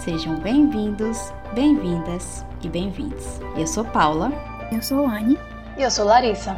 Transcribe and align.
Sejam 0.00 0.36
bem-vindos, 0.36 1.30
bem-vindas 1.52 2.42
e 2.62 2.68
bem-vindos. 2.70 3.38
Eu 3.54 3.66
sou 3.66 3.84
Paula. 3.84 4.32
Eu 4.72 4.82
sou 4.82 5.06
Anne. 5.06 5.38
E 5.76 5.82
eu 5.82 5.90
sou 5.90 6.06
Larissa. 6.06 6.56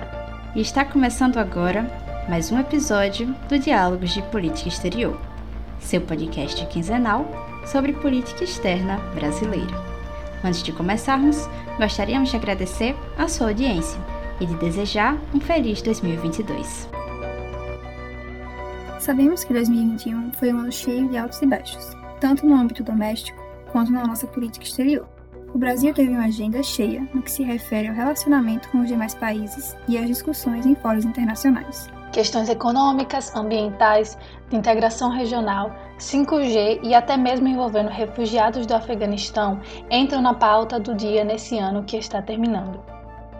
E 0.54 0.60
está 0.60 0.84
começando 0.84 1.38
agora 1.38 1.90
mais 2.28 2.52
um 2.52 2.60
episódio 2.60 3.34
do 3.48 3.58
Diálogos 3.58 4.10
de 4.10 4.22
Política 4.22 4.68
Exterior, 4.68 5.20
seu 5.80 6.00
podcast 6.00 6.64
quinzenal 6.66 7.26
sobre 7.66 7.92
política 7.94 8.44
externa 8.44 8.98
brasileira. 9.12 9.74
Antes 10.44 10.62
de 10.62 10.70
começarmos, 10.70 11.48
gostaríamos 11.80 12.30
de 12.30 12.36
agradecer 12.36 12.94
a 13.18 13.26
sua 13.26 13.48
audiência 13.48 13.98
e 14.40 14.46
de 14.46 14.54
desejar 14.54 15.18
um 15.34 15.40
feliz 15.40 15.82
2022. 15.82 16.88
Sabemos 19.00 19.42
que 19.42 19.52
2021 19.52 20.30
foi 20.34 20.52
um 20.52 20.60
ano 20.60 20.70
cheio 20.70 21.08
de 21.08 21.18
altos 21.18 21.42
e 21.42 21.46
baixos, 21.46 22.01
tanto 22.22 22.46
no 22.46 22.54
âmbito 22.54 22.84
doméstico 22.84 23.42
quanto 23.72 23.90
na 23.90 24.06
nossa 24.06 24.28
política 24.28 24.64
exterior. 24.64 25.08
O 25.52 25.58
Brasil 25.58 25.92
teve 25.92 26.10
uma 26.10 26.26
agenda 26.26 26.62
cheia 26.62 27.06
no 27.12 27.20
que 27.20 27.32
se 27.32 27.42
refere 27.42 27.88
ao 27.88 27.94
relacionamento 27.94 28.68
com 28.68 28.80
os 28.80 28.86
demais 28.86 29.12
países 29.12 29.76
e 29.88 29.98
às 29.98 30.06
discussões 30.06 30.64
em 30.64 30.76
fóruns 30.76 31.04
internacionais. 31.04 31.90
Questões 32.12 32.48
econômicas, 32.48 33.34
ambientais, 33.34 34.16
de 34.48 34.56
integração 34.56 35.10
regional, 35.10 35.74
5G 35.98 36.80
e 36.84 36.94
até 36.94 37.16
mesmo 37.16 37.48
envolvendo 37.48 37.88
refugiados 37.88 38.66
do 38.66 38.74
Afeganistão 38.74 39.60
entram 39.90 40.22
na 40.22 40.32
pauta 40.32 40.78
do 40.78 40.94
dia 40.94 41.24
nesse 41.24 41.58
ano 41.58 41.82
que 41.82 41.96
está 41.96 42.22
terminando. 42.22 42.80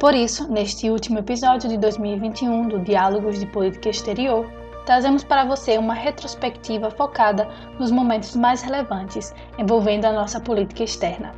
Por 0.01 0.13
isso, 0.13 0.51
neste 0.51 0.91
último 0.91 1.21
episódio 1.21 1.69
de 1.69 1.79
2021 1.79 2.67
do 2.67 2.81
Diálogos 2.81 3.39
de 3.39 3.47
Política 3.47 3.91
Exterior, 3.91 4.51
trazemos 4.85 5.25
para 5.25 5.45
você 5.45 5.79
uma 5.79 5.95
retrospectiva 5.95 6.91
focada 6.91 7.49
nos 7.79 7.91
momentos 7.91 8.37
mais 8.37 8.63
relevantes 8.63 9.35
envolvendo 9.59 10.05
a 10.05 10.13
nossa 10.13 10.41
política 10.41 10.85
externa. 10.85 11.35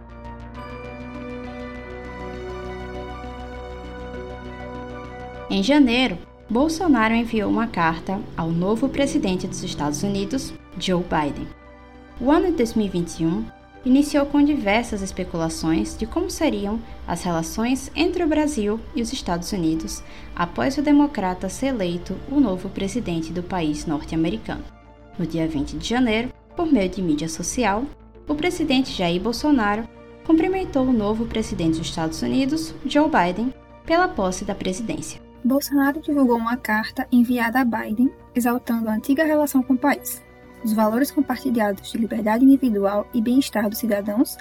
Em 5.50 5.62
janeiro, 5.62 6.18
Bolsonaro 6.48 7.14
enviou 7.14 7.50
uma 7.50 7.66
carta 7.66 8.20
ao 8.36 8.48
novo 8.48 8.88
presidente 8.88 9.46
dos 9.46 9.62
Estados 9.62 10.02
Unidos, 10.02 10.52
Joe 10.78 11.02
Biden. 11.02 11.46
O 12.20 12.30
ano 12.30 12.46
de 12.46 12.56
2021 12.56 13.44
iniciou 13.84 14.24
com 14.26 14.42
diversas 14.42 15.02
especulações 15.02 15.96
de 15.96 16.06
como 16.06 16.30
seriam 16.30 16.80
as 17.06 17.22
relações 17.22 17.90
entre 17.94 18.24
o 18.24 18.28
Brasil 18.28 18.80
e 18.94 19.02
os 19.02 19.12
Estados 19.12 19.52
Unidos 19.52 20.02
após 20.34 20.78
o 20.78 20.82
democrata 20.82 21.48
ser 21.48 21.66
eleito 21.66 22.16
o 22.30 22.40
novo 22.40 22.68
presidente 22.68 23.32
do 23.32 23.42
país 23.42 23.86
norte-americano. 23.86 24.64
No 25.18 25.26
dia 25.26 25.46
20 25.46 25.76
de 25.76 25.88
janeiro, 25.88 26.32
por 26.56 26.66
meio 26.66 26.88
de 26.88 27.02
mídia 27.02 27.28
social, 27.28 27.84
o 28.26 28.34
presidente 28.34 28.90
Jair 28.90 29.20
Bolsonaro 29.20 29.86
cumprimentou 30.24 30.86
o 30.86 30.92
novo 30.92 31.26
presidente 31.26 31.78
dos 31.78 31.88
Estados 31.88 32.22
Unidos, 32.22 32.74
Joe 32.86 33.08
Biden, 33.08 33.52
pela 33.84 34.08
posse 34.08 34.44
da 34.44 34.54
presidência. 34.54 35.20
Bolsonaro 35.44 36.00
divulgou 36.00 36.38
uma 36.38 36.56
carta 36.56 37.06
enviada 37.12 37.60
a 37.60 37.64
Biden 37.64 38.10
exaltando 38.34 38.88
a 38.88 38.94
antiga 38.94 39.24
relação 39.24 39.62
com 39.62 39.74
o 39.74 39.78
país, 39.78 40.23
os 40.64 40.72
valores 40.72 41.10
compartilhados 41.10 41.92
de 41.92 41.98
liberdade 41.98 42.44
individual 42.44 43.06
e 43.12 43.20
bem-estar 43.20 43.68
dos 43.68 43.78
cidadãos, 43.78 44.36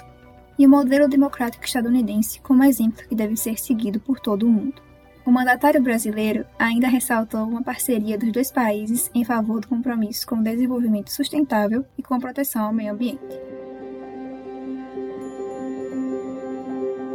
e 0.58 0.66
o 0.66 0.70
modelo 0.70 1.08
democrático 1.08 1.64
estadunidense 1.64 2.40
como 2.40 2.64
exemplo 2.64 3.06
que 3.06 3.14
deve 3.14 3.36
ser 3.36 3.58
seguido 3.58 4.00
por 4.00 4.18
todo 4.18 4.46
o 4.46 4.50
mundo. 4.50 4.82
O 5.26 5.30
mandatário 5.30 5.82
brasileiro 5.82 6.44
ainda 6.58 6.86
ressaltou 6.86 7.44
uma 7.44 7.62
parceria 7.62 8.18
dos 8.18 8.30
dois 8.30 8.52
países 8.52 9.10
em 9.14 9.24
favor 9.24 9.60
do 9.60 9.68
compromisso 9.68 10.26
com 10.26 10.36
o 10.36 10.42
desenvolvimento 10.42 11.10
sustentável 11.10 11.84
e 11.96 12.02
com 12.02 12.20
proteção 12.20 12.66
ao 12.66 12.72
meio 12.72 12.92
ambiente. 12.92 13.22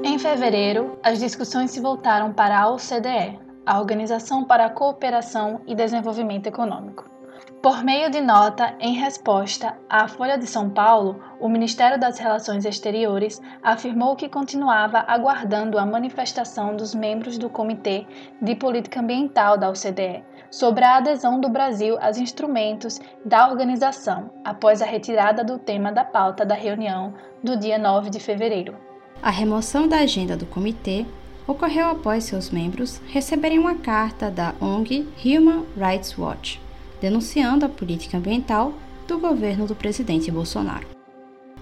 Em 0.03 0.17
fevereiro, 0.17 0.97
as 1.03 1.19
discussões 1.19 1.71
se 1.71 1.79
voltaram 1.79 2.33
para 2.33 2.59
a 2.59 2.69
OCDE, 2.69 3.39
a 3.65 3.79
Organização 3.79 4.43
para 4.43 4.65
a 4.65 4.69
Cooperação 4.69 5.61
e 5.67 5.75
Desenvolvimento 5.75 6.47
Econômico. 6.47 7.18
Por 7.61 7.83
meio 7.83 8.09
de 8.09 8.21
nota 8.21 8.73
em 8.79 8.93
resposta 8.93 9.75
à 9.89 10.07
Folha 10.07 10.37
de 10.37 10.47
São 10.47 10.69
Paulo, 10.69 11.21
o 11.41 11.49
Ministério 11.49 11.99
das 11.99 12.17
Relações 12.17 12.63
Exteriores 12.63 13.41
afirmou 13.61 14.15
que 14.15 14.29
continuava 14.29 15.03
aguardando 15.05 15.77
a 15.77 15.85
manifestação 15.85 16.73
dos 16.73 16.95
membros 16.95 17.37
do 17.37 17.49
Comitê 17.49 18.07
de 18.41 18.55
Política 18.55 19.01
Ambiental 19.01 19.57
da 19.57 19.69
OCDE 19.69 20.23
sobre 20.49 20.85
a 20.85 20.95
adesão 20.95 21.41
do 21.41 21.49
Brasil 21.49 21.97
aos 22.01 22.17
instrumentos 22.17 22.97
da 23.25 23.49
organização, 23.49 24.29
após 24.45 24.81
a 24.81 24.85
retirada 24.85 25.43
do 25.43 25.59
tema 25.59 25.91
da 25.91 26.05
pauta 26.05 26.45
da 26.45 26.55
reunião 26.55 27.13
do 27.43 27.57
dia 27.57 27.77
9 27.77 28.09
de 28.09 28.21
fevereiro. 28.21 28.73
A 29.21 29.29
remoção 29.29 29.85
da 29.85 29.97
agenda 29.97 30.37
do 30.37 30.45
comitê 30.45 31.05
ocorreu 31.45 31.89
após 31.89 32.23
seus 32.23 32.51
membros 32.51 33.01
receberem 33.07 33.59
uma 33.59 33.75
carta 33.75 34.31
da 34.31 34.55
ONG 34.61 35.05
Human 35.25 35.65
Rights 35.75 36.17
Watch 36.17 36.68
denunciando 37.01 37.65
a 37.65 37.69
política 37.69 38.17
ambiental 38.17 38.73
do 39.07 39.19
governo 39.19 39.65
do 39.65 39.75
presidente 39.75 40.29
Bolsonaro. 40.31 40.87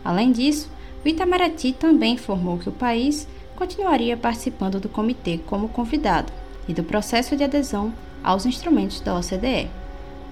Além 0.03 0.31
disso, 0.31 0.69
o 1.03 1.07
Itamaraty 1.07 1.73
também 1.73 2.13
informou 2.13 2.57
que 2.57 2.69
o 2.69 2.73
país 2.73 3.27
continuaria 3.55 4.15
participando 4.15 4.79
do 4.79 4.89
comitê 4.89 5.39
como 5.45 5.69
convidado 5.69 6.31
e 6.67 6.73
do 6.73 6.83
processo 6.83 7.35
de 7.35 7.43
adesão 7.43 7.93
aos 8.23 8.45
instrumentos 8.45 8.99
da 8.99 9.15
OCDE, 9.15 9.69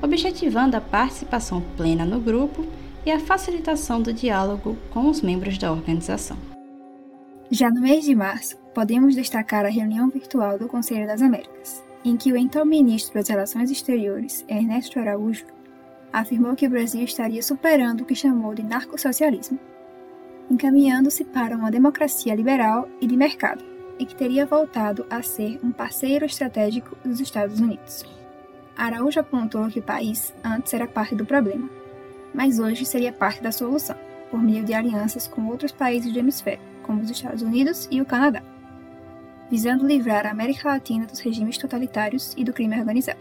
objetivando 0.01 0.75
a 0.75 0.81
participação 0.81 1.61
plena 1.77 2.05
no 2.05 2.19
grupo 2.19 2.65
e 3.05 3.11
a 3.11 3.19
facilitação 3.19 4.01
do 4.01 4.11
diálogo 4.11 4.77
com 4.91 5.09
os 5.09 5.21
membros 5.21 5.57
da 5.57 5.71
organização. 5.71 6.37
Já 7.49 7.69
no 7.69 7.81
mês 7.81 8.03
de 8.03 8.15
março, 8.15 8.57
podemos 8.73 9.15
destacar 9.15 9.65
a 9.65 9.69
reunião 9.69 10.09
virtual 10.09 10.57
do 10.57 10.67
Conselho 10.67 11.07
das 11.07 11.21
Américas, 11.21 11.83
em 12.05 12.15
que 12.15 12.31
o 12.31 12.37
então 12.37 12.63
ministro 12.63 13.15
das 13.15 13.27
Relações 13.27 13.71
Exteriores, 13.71 14.45
Ernesto 14.47 14.99
Araújo, 14.99 15.45
afirmou 16.13 16.55
que 16.55 16.67
o 16.67 16.69
Brasil 16.69 17.03
estaria 17.03 17.41
superando 17.41 18.01
o 18.01 18.05
que 18.05 18.13
chamou 18.13 18.53
de 18.53 18.61
narcossocialismo, 18.61 19.59
encaminhando-se 20.49 21.25
para 21.25 21.57
uma 21.57 21.71
democracia 21.71 22.35
liberal 22.35 22.87
e 23.01 23.07
de 23.07 23.17
mercado, 23.17 23.65
e 23.97 24.05
que 24.05 24.15
teria 24.15 24.45
voltado 24.45 25.05
a 25.09 25.23
ser 25.23 25.59
um 25.63 25.71
parceiro 25.71 26.25
estratégico 26.25 26.95
dos 27.03 27.19
Estados 27.19 27.59
Unidos. 27.59 28.05
Araújo 28.77 29.19
apontou 29.19 29.67
que 29.67 29.79
o 29.79 29.83
país 29.83 30.31
antes 30.43 30.73
era 30.73 30.85
parte 30.85 31.15
do 31.15 31.25
problema, 31.25 31.67
mas 32.33 32.59
hoje 32.59 32.85
seria 32.85 33.11
parte 33.11 33.41
da 33.41 33.51
solução, 33.51 33.95
por 34.29 34.41
meio 34.43 34.63
de 34.63 34.73
alianças 34.75 35.27
com 35.27 35.47
outros 35.47 35.71
países 35.71 36.13
do 36.13 36.19
hemisfério, 36.19 36.61
como 36.83 37.01
os 37.01 37.09
Estados 37.09 37.41
Unidos 37.41 37.87
e 37.89 37.99
o 37.99 38.05
Canadá 38.05 38.43
visando 39.49 39.87
livrar 39.87 40.25
a 40.25 40.31
América 40.31 40.69
Latina 40.69 41.05
dos 41.05 41.19
regimes 41.19 41.57
totalitários 41.57 42.33
e 42.37 42.43
do 42.43 42.53
crime 42.53 42.77
organizado. 42.79 43.19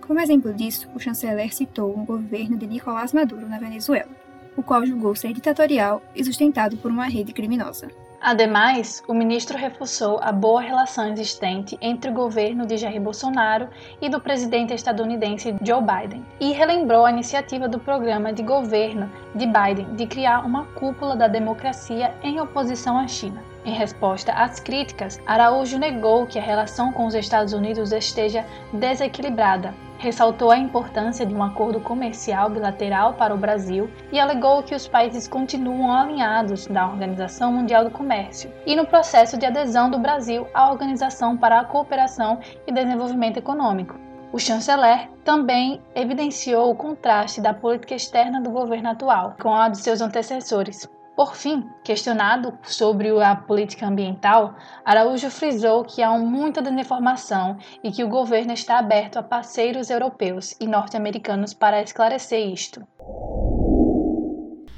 Como 0.00 0.20
exemplo 0.20 0.52
disso, 0.52 0.88
o 0.94 0.98
chanceler 0.98 1.54
citou 1.54 1.96
o 1.96 2.04
governo 2.04 2.56
de 2.56 2.66
Nicolás 2.66 3.12
Maduro 3.12 3.48
na 3.48 3.58
Venezuela, 3.58 4.10
o 4.56 4.62
qual 4.62 4.84
julgou 4.84 5.14
ser 5.14 5.32
ditatorial 5.32 6.02
e 6.14 6.24
sustentado 6.24 6.76
por 6.76 6.90
uma 6.90 7.06
rede 7.06 7.32
criminosa. 7.32 7.88
Ademais, 8.22 9.02
o 9.08 9.14
ministro 9.14 9.58
reforçou 9.58 10.20
a 10.22 10.30
boa 10.30 10.60
relação 10.60 11.08
existente 11.08 11.76
entre 11.80 12.08
o 12.08 12.14
governo 12.14 12.64
de 12.64 12.76
Jair 12.76 13.00
Bolsonaro 13.00 13.68
e 14.00 14.08
do 14.08 14.20
presidente 14.20 14.72
estadunidense 14.72 15.56
Joe 15.60 15.82
Biden 15.82 16.24
e 16.38 16.52
relembrou 16.52 17.04
a 17.04 17.10
iniciativa 17.10 17.66
do 17.68 17.80
programa 17.80 18.32
de 18.32 18.44
governo 18.44 19.10
de 19.34 19.44
Biden 19.44 19.96
de 19.96 20.06
criar 20.06 20.46
uma 20.46 20.66
cúpula 20.66 21.16
da 21.16 21.26
democracia 21.26 22.14
em 22.22 22.40
oposição 22.40 22.96
à 22.96 23.08
China. 23.08 23.42
Em 23.64 23.74
resposta 23.74 24.32
às 24.32 24.60
críticas, 24.60 25.20
Araújo 25.26 25.76
negou 25.76 26.24
que 26.24 26.38
a 26.38 26.42
relação 26.42 26.92
com 26.92 27.06
os 27.06 27.16
Estados 27.16 27.52
Unidos 27.52 27.90
esteja 27.90 28.46
desequilibrada, 28.72 29.74
ressaltou 30.02 30.50
a 30.50 30.58
importância 30.58 31.24
de 31.24 31.32
um 31.32 31.44
acordo 31.44 31.78
comercial 31.78 32.50
bilateral 32.50 33.14
para 33.14 33.32
o 33.32 33.38
Brasil 33.38 33.88
e 34.10 34.18
alegou 34.18 34.60
que 34.64 34.74
os 34.74 34.88
países 34.88 35.28
continuam 35.28 35.92
alinhados 35.92 36.66
da 36.66 36.88
Organização 36.88 37.52
Mundial 37.52 37.84
do 37.84 37.90
Comércio 37.90 38.52
e 38.66 38.74
no 38.74 38.84
processo 38.84 39.38
de 39.38 39.46
adesão 39.46 39.88
do 39.88 40.00
Brasil 40.00 40.48
à 40.52 40.72
Organização 40.72 41.36
para 41.36 41.60
a 41.60 41.64
Cooperação 41.64 42.40
e 42.66 42.72
Desenvolvimento 42.72 43.36
Econômico. 43.36 43.94
O 44.32 44.40
chanceler 44.40 45.08
também 45.24 45.80
evidenciou 45.94 46.68
o 46.68 46.74
contraste 46.74 47.40
da 47.40 47.54
política 47.54 47.94
externa 47.94 48.40
do 48.40 48.50
governo 48.50 48.90
atual 48.90 49.36
com 49.40 49.54
a 49.54 49.68
de 49.68 49.78
seus 49.78 50.00
antecessores, 50.00 50.90
por 51.22 51.36
fim, 51.36 51.62
questionado 51.84 52.52
sobre 52.64 53.08
a 53.22 53.36
política 53.36 53.86
ambiental, 53.86 54.56
Araújo 54.84 55.30
frisou 55.30 55.84
que 55.84 56.02
há 56.02 56.10
muita 56.18 56.60
desinformação 56.60 57.58
e 57.80 57.92
que 57.92 58.02
o 58.02 58.08
governo 58.08 58.52
está 58.52 58.80
aberto 58.80 59.18
a 59.18 59.22
parceiros 59.22 59.88
europeus 59.88 60.56
e 60.58 60.66
norte-americanos 60.66 61.54
para 61.54 61.80
esclarecer 61.80 62.44
isto. 62.52 62.84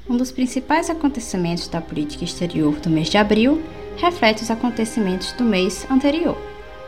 Um 0.07 0.15
dos 0.15 0.31
principais 0.31 0.87
acontecimentos 0.87 1.67
da 1.67 1.81
política 1.81 2.23
exterior 2.23 2.75
do 2.75 2.91
mês 2.91 3.09
de 3.09 3.17
abril 3.17 3.63
reflete 3.97 4.43
os 4.43 4.51
acontecimentos 4.51 5.31
do 5.31 5.43
mês 5.43 5.87
anterior, 5.89 6.37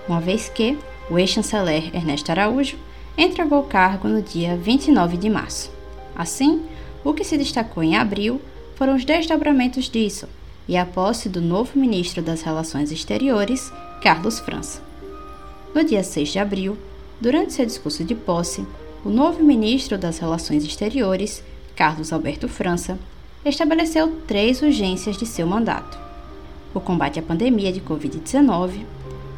uma 0.08 0.22
vez 0.22 0.50
que 0.50 0.78
o 1.10 1.18
ex-chanceler 1.18 1.96
Ernesto 1.96 2.32
Araújo 2.32 2.78
entregou 3.18 3.62
o 3.62 3.68
cargo 3.68 4.08
no 4.08 4.22
dia 4.22 4.56
29 4.56 5.18
de 5.18 5.32
março. 5.32 5.72
Assim, 6.16 6.64
o 7.04 7.12
que 7.12 7.24
se 7.24 7.36
destacou 7.40 7.82
em 7.82 7.98
abril 7.98 8.40
foram 8.78 8.96
os 8.96 9.04
desdobramentos 9.04 9.90
disso 9.90 10.30
e 10.68 10.78
a 10.78 10.86
posse 10.86 11.28
do 11.28 11.42
novo 11.42 11.80
ministro 11.80 12.22
das 12.22 12.44
Relações 12.44 12.92
Exteriores, 12.92 13.74
Carlos 14.04 14.40
França. 14.40 14.82
No 15.74 15.84
dia 15.84 16.04
6 16.04 16.30
de 16.30 16.38
abril, 16.38 16.78
durante 17.20 17.54
seu 17.54 17.66
discurso 17.66 18.04
de 18.04 18.14
posse, 18.14 18.66
o 19.04 19.10
novo 19.10 19.44
ministro 19.44 19.98
das 19.98 20.20
Relações 20.20 20.64
Exteriores, 20.64 21.44
Carlos 21.76 22.14
Alberto 22.14 22.48
França, 22.48 23.00
estabeleceu 23.44 24.22
três 24.28 24.62
urgências 24.62 25.18
de 25.18 25.26
seu 25.26 25.48
mandato: 25.48 25.98
o 26.72 26.80
combate 26.80 27.18
à 27.18 27.24
pandemia 27.24 27.74
de 27.74 27.82
Covid-19, 27.82 28.86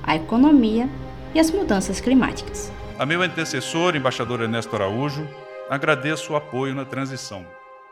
a 0.04 0.18
economia 0.18 0.90
e 1.34 1.40
as 1.40 1.50
mudanças 1.50 2.02
climáticas. 2.02 2.72
A 2.98 3.06
meu 3.06 3.22
antecessor, 3.22 3.96
embaixador 3.96 4.42
Ernesto 4.42 4.76
Araújo, 4.76 5.26
agradeço 5.70 6.34
o 6.34 6.36
apoio 6.36 6.76
na 6.76 6.84
transição. 6.84 7.46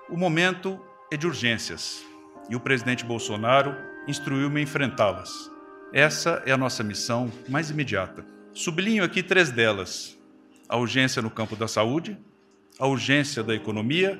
O 0.09 0.17
momento 0.17 0.77
é 1.09 1.15
de 1.15 1.25
urgências 1.25 2.03
e 2.49 2.55
o 2.55 2.59
presidente 2.59 3.05
Bolsonaro 3.05 3.75
instruiu-me 4.07 4.59
a 4.59 4.63
enfrentá-las. 4.63 5.29
Essa 5.93 6.41
é 6.45 6.51
a 6.51 6.57
nossa 6.57 6.83
missão 6.83 7.31
mais 7.47 7.69
imediata. 7.69 8.25
Sublinho 8.53 9.03
aqui 9.03 9.23
três 9.23 9.49
delas: 9.49 10.17
a 10.67 10.77
urgência 10.77 11.21
no 11.21 11.29
campo 11.29 11.55
da 11.55 11.67
saúde, 11.67 12.17
a 12.77 12.87
urgência 12.87 13.41
da 13.41 13.55
economia 13.55 14.19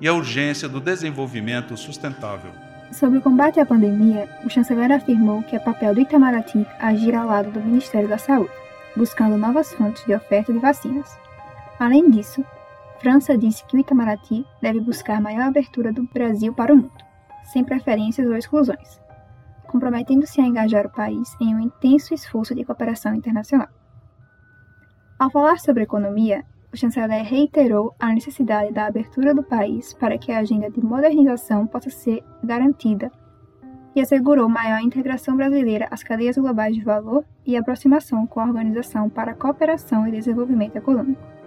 e 0.00 0.06
a 0.06 0.12
urgência 0.12 0.68
do 0.68 0.80
desenvolvimento 0.80 1.76
sustentável. 1.76 2.52
Sobre 2.92 3.18
o 3.18 3.22
combate 3.22 3.60
à 3.60 3.66
pandemia, 3.66 4.28
o 4.44 4.50
chanceler 4.50 4.92
afirmou 4.92 5.42
que 5.42 5.56
é 5.56 5.58
papel 5.58 5.94
do 5.94 6.00
Itamaraty 6.00 6.66
agir 6.78 7.14
ao 7.14 7.26
lado 7.26 7.50
do 7.50 7.60
Ministério 7.60 8.08
da 8.08 8.16
Saúde, 8.16 8.52
buscando 8.96 9.36
novas 9.36 9.72
fontes 9.74 10.04
de 10.04 10.14
oferta 10.14 10.52
de 10.52 10.58
vacinas. 10.58 11.10
Além 11.78 12.10
disso, 12.10 12.44
França 13.00 13.38
disse 13.38 13.64
que 13.66 13.76
o 13.76 13.80
Itamaraty 13.80 14.44
deve 14.60 14.80
buscar 14.80 15.20
maior 15.20 15.42
abertura 15.42 15.92
do 15.92 16.02
Brasil 16.12 16.52
para 16.52 16.74
o 16.74 16.76
mundo, 16.76 17.04
sem 17.44 17.62
preferências 17.62 18.26
ou 18.26 18.36
exclusões, 18.36 19.00
comprometendo-se 19.68 20.40
a 20.40 20.44
engajar 20.44 20.84
o 20.84 20.90
país 20.90 21.36
em 21.40 21.54
um 21.54 21.60
intenso 21.60 22.12
esforço 22.12 22.54
de 22.54 22.64
cooperação 22.64 23.14
internacional. 23.14 23.68
Ao 25.16 25.30
falar 25.30 25.58
sobre 25.60 25.84
economia, 25.84 26.44
o 26.72 26.76
chanceler 26.76 27.24
reiterou 27.24 27.94
a 27.98 28.12
necessidade 28.12 28.72
da 28.72 28.86
abertura 28.86 29.32
do 29.32 29.42
país 29.42 29.94
para 29.94 30.18
que 30.18 30.32
a 30.32 30.38
agenda 30.38 30.68
de 30.68 30.84
modernização 30.84 31.66
possa 31.66 31.90
ser 31.90 32.22
garantida 32.42 33.10
e 33.94 34.00
assegurou 34.00 34.48
maior 34.48 34.80
integração 34.80 35.36
brasileira 35.36 35.88
às 35.90 36.02
cadeias 36.02 36.36
globais 36.36 36.74
de 36.74 36.82
valor 36.82 37.24
e 37.46 37.56
aproximação 37.56 38.26
com 38.26 38.40
a 38.40 38.44
Organização 38.44 39.08
para 39.08 39.32
a 39.32 39.34
Cooperação 39.34 40.06
e 40.06 40.10
Desenvolvimento 40.10 40.76
Econômico. 40.76 41.37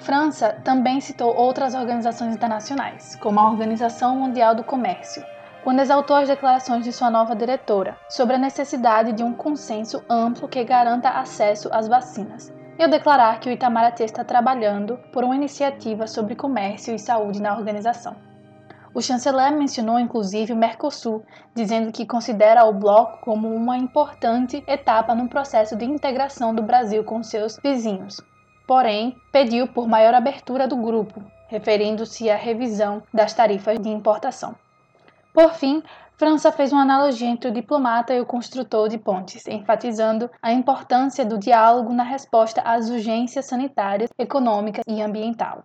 França 0.00 0.56
também 0.64 1.00
citou 1.00 1.36
outras 1.36 1.74
organizações 1.74 2.34
internacionais, 2.34 3.14
como 3.16 3.38
a 3.38 3.48
Organização 3.48 4.16
Mundial 4.16 4.54
do 4.54 4.64
Comércio, 4.64 5.24
quando 5.62 5.80
exaltou 5.80 6.16
as 6.16 6.28
declarações 6.28 6.84
de 6.84 6.92
sua 6.92 7.10
nova 7.10 7.36
diretora 7.36 7.96
sobre 8.08 8.34
a 8.34 8.38
necessidade 8.38 9.12
de 9.12 9.22
um 9.22 9.32
consenso 9.32 10.02
amplo 10.08 10.48
que 10.48 10.64
garanta 10.64 11.08
acesso 11.08 11.68
às 11.72 11.86
vacinas, 11.86 12.52
e 12.78 12.82
ao 12.82 12.90
declarar 12.90 13.38
que 13.38 13.48
o 13.48 13.52
Itamaraty 13.52 14.02
está 14.02 14.24
trabalhando 14.24 14.98
por 15.12 15.22
uma 15.22 15.36
iniciativa 15.36 16.06
sobre 16.06 16.34
comércio 16.34 16.94
e 16.94 16.98
saúde 16.98 17.40
na 17.40 17.56
organização. 17.56 18.16
O 18.94 19.00
chanceler 19.00 19.52
mencionou 19.52 19.98
inclusive 19.98 20.52
o 20.52 20.56
Mercosul, 20.56 21.24
dizendo 21.54 21.92
que 21.92 22.04
considera 22.04 22.64
o 22.64 22.74
bloco 22.74 23.20
como 23.20 23.48
uma 23.54 23.78
importante 23.78 24.62
etapa 24.66 25.14
no 25.14 25.28
processo 25.28 25.76
de 25.76 25.84
integração 25.84 26.54
do 26.54 26.62
Brasil 26.62 27.02
com 27.04 27.22
seus 27.22 27.56
vizinhos, 27.62 28.20
porém 28.66 29.16
pediu 29.30 29.66
por 29.66 29.88
maior 29.88 30.14
abertura 30.14 30.66
do 30.66 30.76
grupo, 30.76 31.22
referindo-se 31.48 32.30
à 32.30 32.36
revisão 32.36 33.02
das 33.12 33.34
tarifas 33.34 33.78
de 33.78 33.88
importação. 33.88 34.54
Por 35.32 35.54
fim, 35.54 35.82
França 36.16 36.52
fez 36.52 36.72
uma 36.72 36.82
analogia 36.82 37.28
entre 37.28 37.48
o 37.50 37.52
diplomata 37.52 38.14
e 38.14 38.20
o 38.20 38.26
construtor 38.26 38.88
de 38.88 38.96
pontes, 38.96 39.46
enfatizando 39.48 40.30
a 40.40 40.52
importância 40.52 41.24
do 41.24 41.38
diálogo 41.38 41.92
na 41.92 42.04
resposta 42.04 42.60
às 42.62 42.88
urgências 42.88 43.46
sanitárias, 43.46 44.10
econômicas 44.18 44.84
e 44.86 45.02
ambiental. 45.02 45.64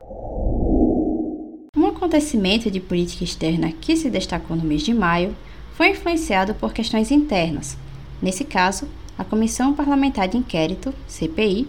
Um 1.75 1.85
acontecimento 1.85 2.71
de 2.71 2.79
política 2.79 3.23
externa 3.23 3.71
que 3.71 3.95
se 3.95 4.09
destacou 4.09 4.57
no 4.57 4.63
mês 4.63 4.81
de 4.81 4.95
maio 4.95 5.35
foi 5.73 5.89
influenciado 5.89 6.55
por 6.55 6.73
questões 6.73 7.11
internas. 7.11 7.77
Nesse 8.19 8.43
caso, 8.43 8.89
a 9.15 9.23
Comissão 9.23 9.75
Parlamentar 9.75 10.27
de 10.27 10.37
Inquérito, 10.37 10.91
CPI, 11.07 11.67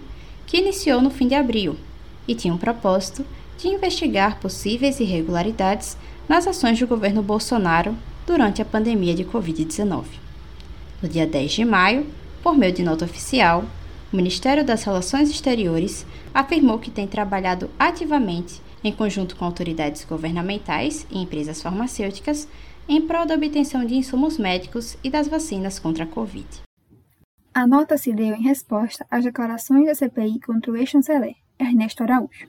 que 0.48 0.56
iniciou 0.56 1.02
no 1.02 1.10
fim 1.10 1.28
de 1.28 1.34
abril 1.34 1.76
e 2.26 2.34
tinha 2.34 2.52
um 2.52 2.58
propósito 2.58 3.24
de 3.58 3.68
investigar 3.68 4.40
possíveis 4.40 4.98
irregularidades 4.98 5.96
nas 6.26 6.46
ações 6.46 6.78
do 6.78 6.86
governo 6.86 7.22
Bolsonaro 7.22 7.94
durante 8.26 8.62
a 8.62 8.64
pandemia 8.64 9.14
de 9.14 9.24
Covid-19. 9.24 10.04
No 11.02 11.08
dia 11.08 11.26
10 11.26 11.52
de 11.52 11.64
maio, 11.66 12.06
por 12.42 12.56
meio 12.56 12.72
de 12.72 12.82
nota 12.82 13.04
oficial, 13.04 13.62
o 14.10 14.16
Ministério 14.16 14.64
das 14.64 14.84
Relações 14.84 15.28
Exteriores 15.28 16.06
afirmou 16.32 16.78
que 16.78 16.90
tem 16.90 17.06
trabalhado 17.06 17.68
ativamente, 17.78 18.62
em 18.82 18.90
conjunto 18.92 19.36
com 19.36 19.44
autoridades 19.44 20.04
governamentais 20.04 21.06
e 21.10 21.18
empresas 21.18 21.60
farmacêuticas, 21.60 22.48
em 22.88 23.02
prol 23.02 23.26
da 23.26 23.34
obtenção 23.34 23.84
de 23.84 23.94
insumos 23.94 24.38
médicos 24.38 24.96
e 25.04 25.10
das 25.10 25.28
vacinas 25.28 25.78
contra 25.78 26.04
a 26.04 26.06
Covid. 26.06 26.68
A 27.58 27.66
nota 27.66 27.99
se 27.99 28.12
deu 28.12 28.37
em 28.37 28.43
resposta 28.43 29.05
às 29.10 29.25
declarações 29.25 29.87
da 29.87 29.93
CPI 29.93 30.38
contra 30.38 30.70
o 30.70 30.76
ex-chanceler, 30.76 31.34
Ernesto 31.58 32.05
Araújo, 32.05 32.46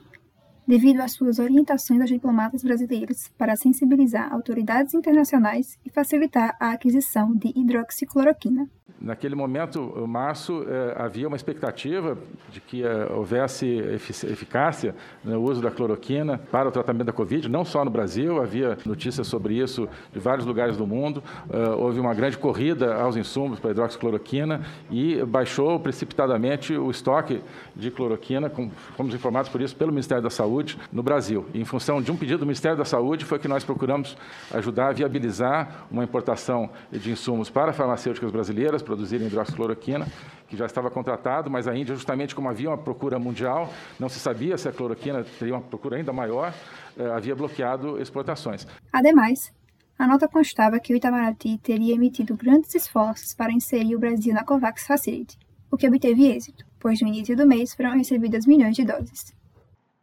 devido 0.64 1.00
às 1.00 1.14
suas 1.14 1.40
orientações 1.40 2.00
aos 2.00 2.08
diplomatas 2.08 2.62
brasileiros 2.62 3.26
para 3.36 3.56
sensibilizar 3.56 4.32
autoridades 4.32 4.94
internacionais 4.94 5.76
e 5.84 5.90
facilitar 5.90 6.56
a 6.60 6.70
aquisição 6.70 7.34
de 7.34 7.48
hidroxicloroquina, 7.56 8.70
Naquele 9.00 9.34
momento, 9.34 10.06
março, 10.06 10.62
eh, 10.68 10.94
havia 10.94 11.26
uma 11.26 11.36
expectativa 11.36 12.18
de 12.52 12.60
que 12.60 12.82
eh, 12.82 13.08
houvesse 13.10 13.66
eficácia 13.66 14.94
no 15.24 15.40
uso 15.40 15.62
da 15.62 15.70
cloroquina 15.70 16.36
para 16.36 16.68
o 16.68 16.70
tratamento 16.70 17.06
da 17.06 17.12
Covid, 17.12 17.48
não 17.48 17.64
só 17.64 17.82
no 17.82 17.90
Brasil, 17.90 18.42
havia 18.42 18.76
notícias 18.84 19.26
sobre 19.26 19.54
isso 19.54 19.88
de 20.12 20.18
vários 20.18 20.44
lugares 20.44 20.76
do 20.76 20.86
mundo. 20.86 21.22
Eh, 21.50 21.70
houve 21.70 21.98
uma 21.98 22.12
grande 22.12 22.36
corrida 22.36 22.94
aos 22.96 23.16
insumos 23.16 23.58
para 23.58 23.70
a 23.70 23.72
hidroxicloroquina 23.72 24.60
e 24.90 25.24
baixou 25.24 25.80
precipitadamente 25.80 26.76
o 26.76 26.90
estoque 26.90 27.40
de 27.74 27.90
cloroquina, 27.90 28.52
fomos 28.98 29.14
informados 29.14 29.48
por 29.50 29.62
isso 29.62 29.74
pelo 29.74 29.92
Ministério 29.92 30.22
da 30.22 30.28
Saúde 30.28 30.76
no 30.92 31.02
Brasil. 31.02 31.46
Em 31.54 31.64
função 31.64 32.02
de 32.02 32.12
um 32.12 32.16
pedido 32.16 32.40
do 32.40 32.46
Ministério 32.46 32.76
da 32.76 32.84
Saúde, 32.84 33.24
foi 33.24 33.38
que 33.38 33.48
nós 33.48 33.64
procuramos 33.64 34.14
ajudar 34.52 34.88
a 34.88 34.92
viabilizar 34.92 35.86
uma 35.90 36.04
importação 36.04 36.68
de 36.92 37.10
insumos 37.10 37.48
para 37.48 37.72
farmacêuticas 37.72 38.30
brasileiras 38.30 38.82
produzirem 38.90 39.28
hidroxicloroquina, 39.28 40.04
que 40.48 40.56
já 40.56 40.66
estava 40.66 40.90
contratado, 40.90 41.48
mas 41.48 41.68
a 41.68 41.76
Índia, 41.76 41.94
justamente 41.94 42.34
como 42.34 42.48
havia 42.48 42.70
uma 42.70 42.76
procura 42.76 43.20
mundial, 43.20 43.72
não 44.00 44.08
se 44.08 44.18
sabia 44.18 44.58
se 44.58 44.68
a 44.68 44.72
cloroquina 44.72 45.24
teria 45.38 45.54
uma 45.54 45.60
procura 45.60 45.96
ainda 45.96 46.12
maior, 46.12 46.52
eh, 46.98 47.06
havia 47.06 47.36
bloqueado 47.36 48.02
exportações. 48.02 48.66
Ademais, 48.92 49.52
a 49.96 50.08
nota 50.08 50.26
constava 50.26 50.80
que 50.80 50.92
o 50.92 50.96
Itamaraty 50.96 51.56
teria 51.58 51.94
emitido 51.94 52.36
grandes 52.36 52.74
esforços 52.74 53.32
para 53.32 53.52
inserir 53.52 53.94
o 53.94 54.00
Brasil 54.00 54.34
na 54.34 54.42
COVAX 54.42 54.84
Facility, 54.88 55.38
o 55.70 55.76
que 55.76 55.86
obteve 55.86 56.26
êxito, 56.26 56.64
pois 56.80 57.00
no 57.00 57.06
início 57.06 57.36
do 57.36 57.46
mês 57.46 57.72
foram 57.72 57.96
recebidas 57.96 58.44
milhões 58.44 58.74
de 58.74 58.84
doses. 58.84 59.32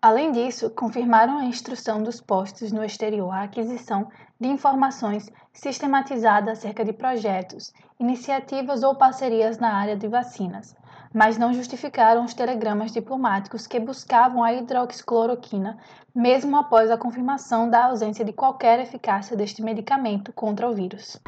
Além 0.08 0.32
disso, 0.32 0.70
confirmaram 0.70 1.38
a 1.38 1.44
instrução 1.44 2.02
dos 2.02 2.22
postos 2.22 2.72
no 2.72 2.82
exterior 2.82 3.30
à 3.30 3.44
aquisição 3.44 4.08
de 4.40 4.48
informações 4.48 5.30
sistematizadas 5.52 6.60
acerca 6.60 6.86
de 6.86 6.94
projetos, 6.94 7.74
iniciativas 8.00 8.84
ou 8.84 8.96
parcerias 8.96 9.58
na 9.58 9.74
área 9.74 9.98
de 9.98 10.08
vacinas, 10.08 10.74
mas 11.14 11.38
não 11.38 11.54
justificaram 11.54 12.24
os 12.24 12.34
telegramas 12.34 12.94
diplomáticos 12.94 13.68
que 13.68 13.82
buscavam 13.82 14.46
a 14.46 14.54
hidroxicloroquina, 14.54 15.78
mesmo 16.16 16.56
após 16.56 16.90
a 16.90 16.98
confirmação 16.98 17.70
da 17.70 17.88
ausência 17.88 18.24
de 18.24 18.32
qualquer 18.32 18.80
eficácia 18.80 19.36
deste 19.36 19.62
medicamento 19.62 20.32
contra 20.32 20.70
o 20.70 20.74
vírus. 20.74 21.20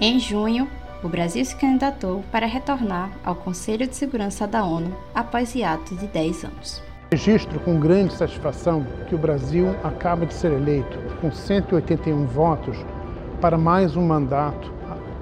Em 0.00 0.18
junho, 0.18 0.66
o 1.02 1.08
Brasil 1.08 1.44
se 1.44 1.54
candidatou 1.54 2.24
para 2.32 2.46
retornar 2.46 3.10
ao 3.24 3.36
Conselho 3.36 3.86
de 3.86 3.94
Segurança 3.94 4.46
da 4.46 4.64
ONU 4.64 4.92
após 5.14 5.54
hiato 5.54 5.94
de 5.94 6.06
10 6.08 6.44
anos. 6.44 6.82
Registro 7.12 7.60
com 7.60 7.78
grande 7.78 8.14
satisfação 8.14 8.84
que 9.08 9.14
o 9.14 9.18
Brasil 9.18 9.74
acaba 9.84 10.26
de 10.26 10.34
ser 10.34 10.52
eleito 10.52 10.98
com 11.20 11.30
181 11.30 12.26
votos 12.26 12.76
para 13.40 13.56
mais 13.56 13.96
um 13.96 14.04
mandato 14.04 14.72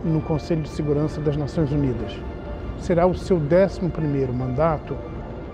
no 0.03 0.21
Conselho 0.23 0.63
de 0.63 0.69
Segurança 0.71 1.21
das 1.21 1.37
Nações 1.37 1.71
Unidas. 1.71 2.13
Será 2.79 3.07
o 3.07 3.15
seu 3.15 3.39
11º 3.39 4.33
mandato 4.33 4.97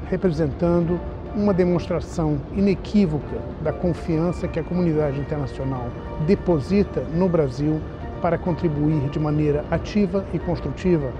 representando 0.08 1.00
uma 1.34 1.52
demonstração 1.52 2.38
inequívoca 2.54 3.40
da 3.62 3.72
confiança 3.72 4.46
que 4.46 4.60
a 4.60 4.64
comunidade 4.64 5.18
internacional 5.18 5.86
deposita 6.26 7.00
no 7.14 7.28
Brasil 7.28 7.80
para 8.22 8.38
contribuir 8.38 9.10
de 9.10 9.18
maneira 9.18 9.64
ativa 9.70 10.24
e 10.32 10.38
construtiva 10.38 11.12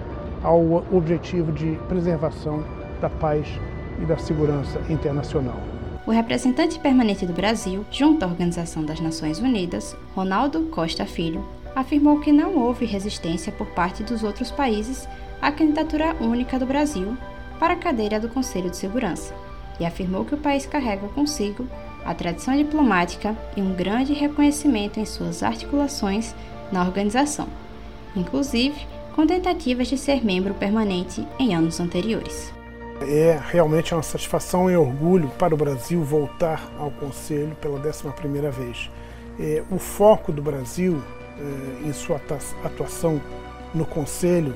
ao 0.43 0.85
objetivo 0.91 1.53
de 1.53 1.79
preservação 1.89 2.65
da 3.01 3.11
paz 3.11 3.47
e 4.01 4.07
da 4.07 4.17
segurança 4.17 4.81
internacional. 4.89 5.61
o 6.07 6.11
representante 6.11 6.79
permanente 6.81 7.27
do 7.27 7.33
Brasil, 7.33 7.85
junto 7.91 8.25
à 8.25 8.27
Organização 8.27 8.85
das 8.85 9.01
Nações 9.01 9.39
Unidas, 9.39 9.97
Ronaldo 10.17 10.63
Costa 10.63 11.05
Filho, 11.05 11.45
afirmou 11.77 12.21
que 12.21 12.33
não 12.33 12.57
houve 12.57 12.85
resistência 12.85 13.53
por 13.53 13.67
parte 13.69 14.03
dos 14.03 14.23
outros 14.23 14.51
países 14.51 15.09
à 15.41 15.51
candidatura 15.51 16.17
única 16.21 16.59
do 16.59 16.67
Brasil 16.67 17.17
para 17.59 17.75
a 17.75 17.77
cadeira 17.77 18.19
do 18.19 18.29
Conselho 18.29 18.71
de 18.71 18.77
Segurança 18.77 19.35
e 19.79 19.85
afirmou 19.85 20.25
que 20.25 20.35
o 20.35 20.39
país 20.39 20.67
carrega 20.67 21.09
consigo 21.09 21.67
a 22.05 22.15
tradição 22.15 22.57
diplomática 22.57 23.37
e 23.57 23.63
um 23.63 23.73
grande 23.75 24.13
reconhecimento 24.13 24.99
em 24.99 25.07
suas 25.07 25.43
articulações 25.43 26.35
na 26.73 26.83
organização, 26.83 27.47
inclusive 28.17 28.87
com 29.15 29.27
tentativas 29.27 29.89
de 29.89 29.99
ser 29.99 30.25
membro 30.25 30.55
permanente 30.55 31.27
em 31.39 31.55
anos 31.55 31.79
anteriores. 31.79 32.53
É 33.03 33.39
realmente 33.51 33.93
uma 33.93 34.03
satisfação 34.03 34.71
e 34.71 34.77
orgulho 34.77 35.29
para 35.39 35.55
o 35.55 35.57
Brasil 35.57 36.03
voltar 36.03 36.71
ao 36.79 36.91
Conselho 36.91 37.55
pela 37.61 37.79
11ª 37.81 38.51
vez. 38.51 38.91
É, 39.39 39.63
o 39.71 39.79
foco 39.79 40.33
do 40.33 40.41
Brasil 40.41 41.03
é, 41.39 41.89
em 41.89 41.93
sua 41.93 42.21
atuação 42.65 43.21
no 43.75 43.85
Conselho 43.85 44.55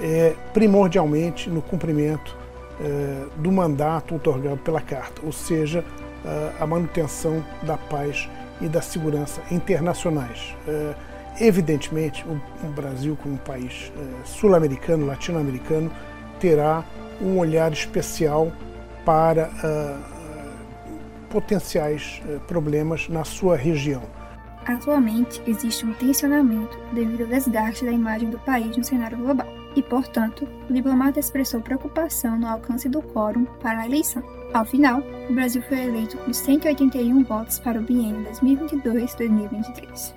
é 0.00 0.34
primordialmente 0.54 1.50
no 1.50 1.60
cumprimento 1.60 2.36
é, 2.80 3.26
do 3.36 3.52
mandato 3.52 4.14
otorgado 4.14 4.58
pela 4.58 4.80
Carta, 4.80 5.20
ou 5.24 5.32
seja, 5.32 5.84
é, 6.24 6.52
a 6.58 6.66
manutenção 6.66 7.44
da 7.62 7.76
paz 7.76 8.28
e 8.60 8.68
da 8.68 8.80
segurança 8.80 9.42
internacionais. 9.50 10.54
É, 11.38 11.46
evidentemente, 11.46 12.24
o 12.28 12.68
Brasil, 12.68 13.16
como 13.20 13.34
um 13.34 13.38
país 13.38 13.92
sul-americano, 14.24 15.06
latino-americano, 15.06 15.90
terá 16.38 16.84
um 17.20 17.38
olhar 17.38 17.72
especial 17.72 18.52
para 19.04 19.50
potenciais 21.30 22.20
problemas 22.46 23.08
na 23.08 23.24
sua 23.24 23.56
região. 23.56 24.02
Atualmente, 24.64 25.42
existe 25.46 25.84
um 25.84 25.92
tensionamento 25.94 26.78
devido 26.92 27.22
ao 27.22 27.26
desgaste 27.26 27.84
da 27.84 27.90
imagem 27.90 28.30
do 28.30 28.38
país 28.38 28.76
no 28.76 28.84
cenário 28.84 29.18
global, 29.18 29.48
e, 29.74 29.82
portanto, 29.82 30.46
o 30.68 30.72
diplomata 30.72 31.18
expressou 31.18 31.60
preocupação 31.60 32.38
no 32.38 32.46
alcance 32.46 32.88
do 32.88 33.02
quórum 33.02 33.44
para 33.60 33.80
a 33.80 33.86
eleição. 33.86 34.22
Ao 34.52 34.64
final, 34.64 35.02
o 35.28 35.34
Brasil 35.34 35.62
foi 35.62 35.78
eleito 35.80 36.16
com 36.18 36.32
181 36.32 37.24
votos 37.24 37.58
para 37.58 37.80
o 37.80 37.82
biênio 37.82 38.24
2022-2023. 38.42 40.14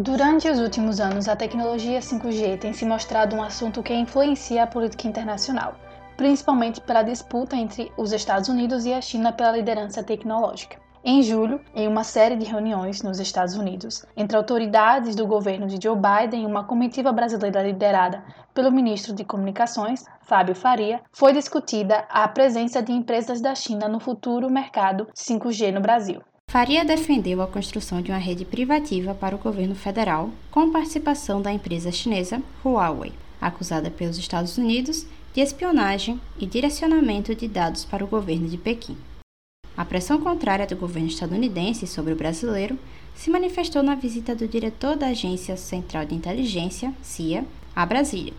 Durante 0.00 0.48
os 0.48 0.60
últimos 0.60 1.00
anos, 1.00 1.26
a 1.26 1.34
tecnologia 1.34 1.98
5G 1.98 2.56
tem 2.60 2.72
se 2.72 2.84
mostrado 2.84 3.34
um 3.34 3.42
assunto 3.42 3.82
que 3.82 3.92
influencia 3.92 4.62
a 4.62 4.66
política 4.66 5.08
internacional, 5.08 5.74
principalmente 6.16 6.80
pela 6.80 7.02
disputa 7.02 7.56
entre 7.56 7.90
os 7.96 8.12
Estados 8.12 8.48
Unidos 8.48 8.86
e 8.86 8.92
a 8.92 9.00
China 9.00 9.32
pela 9.32 9.50
liderança 9.56 10.00
tecnológica. 10.00 10.78
Em 11.04 11.20
julho, 11.20 11.60
em 11.74 11.88
uma 11.88 12.04
série 12.04 12.36
de 12.36 12.44
reuniões 12.44 13.02
nos 13.02 13.18
Estados 13.18 13.56
Unidos, 13.56 14.06
entre 14.16 14.36
autoridades 14.36 15.16
do 15.16 15.26
governo 15.26 15.66
de 15.66 15.82
Joe 15.82 15.96
Biden 15.96 16.44
e 16.44 16.46
uma 16.46 16.62
comitiva 16.62 17.10
brasileira 17.10 17.64
liderada 17.64 18.22
pelo 18.54 18.70
ministro 18.70 19.12
de 19.12 19.24
Comunicações, 19.24 20.04
Fábio 20.22 20.54
Faria, 20.54 21.00
foi 21.10 21.32
discutida 21.32 22.04
a 22.08 22.28
presença 22.28 22.80
de 22.80 22.92
empresas 22.92 23.40
da 23.40 23.52
China 23.52 23.88
no 23.88 23.98
futuro 23.98 24.48
mercado 24.48 25.08
5G 25.12 25.72
no 25.72 25.80
Brasil. 25.80 26.22
Faria 26.48 26.82
defendeu 26.82 27.42
a 27.42 27.46
construção 27.46 28.00
de 28.00 28.10
uma 28.10 28.16
rede 28.16 28.42
privativa 28.42 29.14
para 29.14 29.36
o 29.36 29.38
governo 29.38 29.74
federal, 29.74 30.30
com 30.50 30.72
participação 30.72 31.42
da 31.42 31.52
empresa 31.52 31.92
chinesa 31.92 32.42
Huawei, 32.64 33.12
acusada 33.38 33.90
pelos 33.90 34.16
Estados 34.16 34.56
Unidos 34.56 35.04
de 35.34 35.42
espionagem 35.42 36.18
e 36.38 36.46
direcionamento 36.46 37.34
de 37.34 37.46
dados 37.46 37.84
para 37.84 38.02
o 38.02 38.08
governo 38.08 38.48
de 38.48 38.56
Pequim. 38.56 38.96
A 39.76 39.84
pressão 39.84 40.18
contrária 40.22 40.66
do 40.66 40.74
governo 40.74 41.08
estadunidense 41.08 41.86
sobre 41.86 42.14
o 42.14 42.16
brasileiro 42.16 42.78
se 43.14 43.28
manifestou 43.28 43.82
na 43.82 43.94
visita 43.94 44.34
do 44.34 44.48
diretor 44.48 44.96
da 44.96 45.08
Agência 45.08 45.54
Central 45.54 46.06
de 46.06 46.14
Inteligência, 46.14 46.94
CIA, 47.02 47.44
a 47.76 47.84
Brasília, 47.84 48.32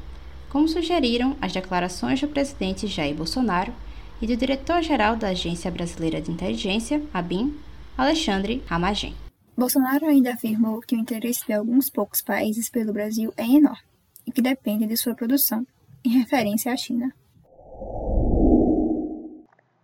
como 0.49 0.67
sugeriram 0.67 1.37
as 1.39 1.53
declarações 1.53 2.19
do 2.19 2.27
presidente 2.27 2.87
Jair 2.87 3.13
Bolsonaro 3.13 3.71
e 4.19 4.25
do 4.25 4.35
diretor-geral 4.35 5.15
da 5.15 5.27
Agência 5.27 5.69
Brasileira 5.69 6.19
de 6.19 6.31
Inteligência, 6.31 7.03
ABIN, 7.13 7.55
Alexandre 7.99 8.63
Ramagem. 8.65 9.13
Bolsonaro 9.57 10.05
ainda 10.05 10.33
afirmou 10.33 10.79
que 10.79 10.95
o 10.95 10.97
interesse 10.97 11.45
de 11.45 11.51
alguns 11.51 11.89
poucos 11.89 12.21
países 12.21 12.69
pelo 12.69 12.93
Brasil 12.93 13.33
é 13.35 13.43
enorme 13.43 13.83
e 14.25 14.31
que 14.31 14.41
depende 14.41 14.87
de 14.87 14.95
sua 14.95 15.13
produção, 15.13 15.67
em 16.05 16.11
referência 16.11 16.71
à 16.71 16.77
China. 16.77 17.13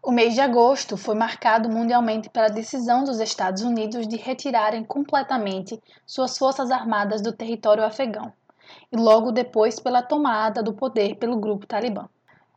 O 0.01 0.11
mês 0.13 0.33
de 0.33 0.39
agosto 0.39 0.95
foi 0.95 1.13
marcado 1.13 1.69
mundialmente 1.69 2.29
pela 2.29 2.47
decisão 2.47 3.03
dos 3.03 3.19
Estados 3.19 3.63
Unidos 3.63 4.07
de 4.07 4.15
retirarem 4.15 4.85
completamente 4.85 5.77
suas 6.05 6.37
forças 6.37 6.71
armadas 6.71 7.21
do 7.21 7.33
território 7.33 7.83
afegão, 7.83 8.31
e 8.93 8.95
logo 8.95 9.29
depois 9.29 9.77
pela 9.77 10.01
tomada 10.01 10.63
do 10.63 10.73
poder 10.73 11.15
pelo 11.17 11.37
grupo 11.37 11.67
Talibã. 11.67 12.07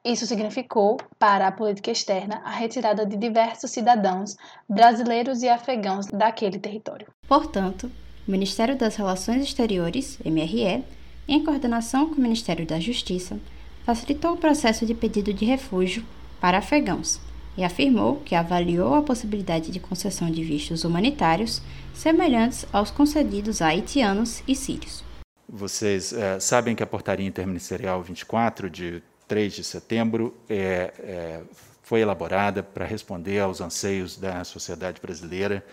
Isso 0.08 0.26
significou, 0.26 0.96
para 1.18 1.46
a 1.46 1.52
política 1.52 1.90
externa, 1.90 2.40
a 2.42 2.50
retirada 2.50 3.04
de 3.04 3.14
diversos 3.14 3.70
cidadãos 3.70 4.38
brasileiros 4.66 5.42
e 5.42 5.50
afegãos 5.50 6.06
daquele 6.06 6.58
território. 6.58 7.08
Portanto, 7.28 7.92
o 8.26 8.30
Ministério 8.30 8.74
das 8.74 8.96
Relações 8.96 9.42
Exteriores, 9.42 10.18
MRE, 10.24 10.82
em 11.28 11.44
coordenação 11.44 12.08
com 12.08 12.14
o 12.14 12.20
Ministério 12.22 12.64
da 12.64 12.80
Justiça, 12.80 13.38
facilitou 13.84 14.32
o 14.32 14.38
processo 14.38 14.86
de 14.86 14.94
pedido 14.94 15.30
de 15.34 15.44
refúgio 15.44 16.02
para 16.40 16.56
afegãos 16.56 17.20
e 17.54 17.62
afirmou 17.62 18.16
que 18.24 18.34
avaliou 18.34 18.94
a 18.94 19.02
possibilidade 19.02 19.70
de 19.70 19.78
concessão 19.78 20.30
de 20.30 20.42
vistos 20.42 20.84
humanitários 20.84 21.60
semelhantes 21.92 22.64
aos 22.72 22.90
concedidos 22.90 23.60
a 23.60 23.66
haitianos 23.66 24.42
e 24.48 24.56
sírios. 24.56 25.04
Vocês 25.46 26.14
é, 26.14 26.40
sabem 26.40 26.74
que 26.74 26.82
a 26.82 26.86
portaria 26.86 27.26
interministerial 27.26 28.02
24 28.02 28.70
de 28.70 29.02
3 29.28 29.54
de 29.54 29.62
setembro 29.62 30.34
é, 30.48 30.92
é, 30.98 31.40
foi 31.82 32.00
elaborada 32.00 32.62
para 32.62 32.84
responder 32.84 33.38
aos 33.38 33.60
anseios 33.60 34.16
da 34.16 34.42
sociedade 34.42 35.00
brasileira 35.00 35.64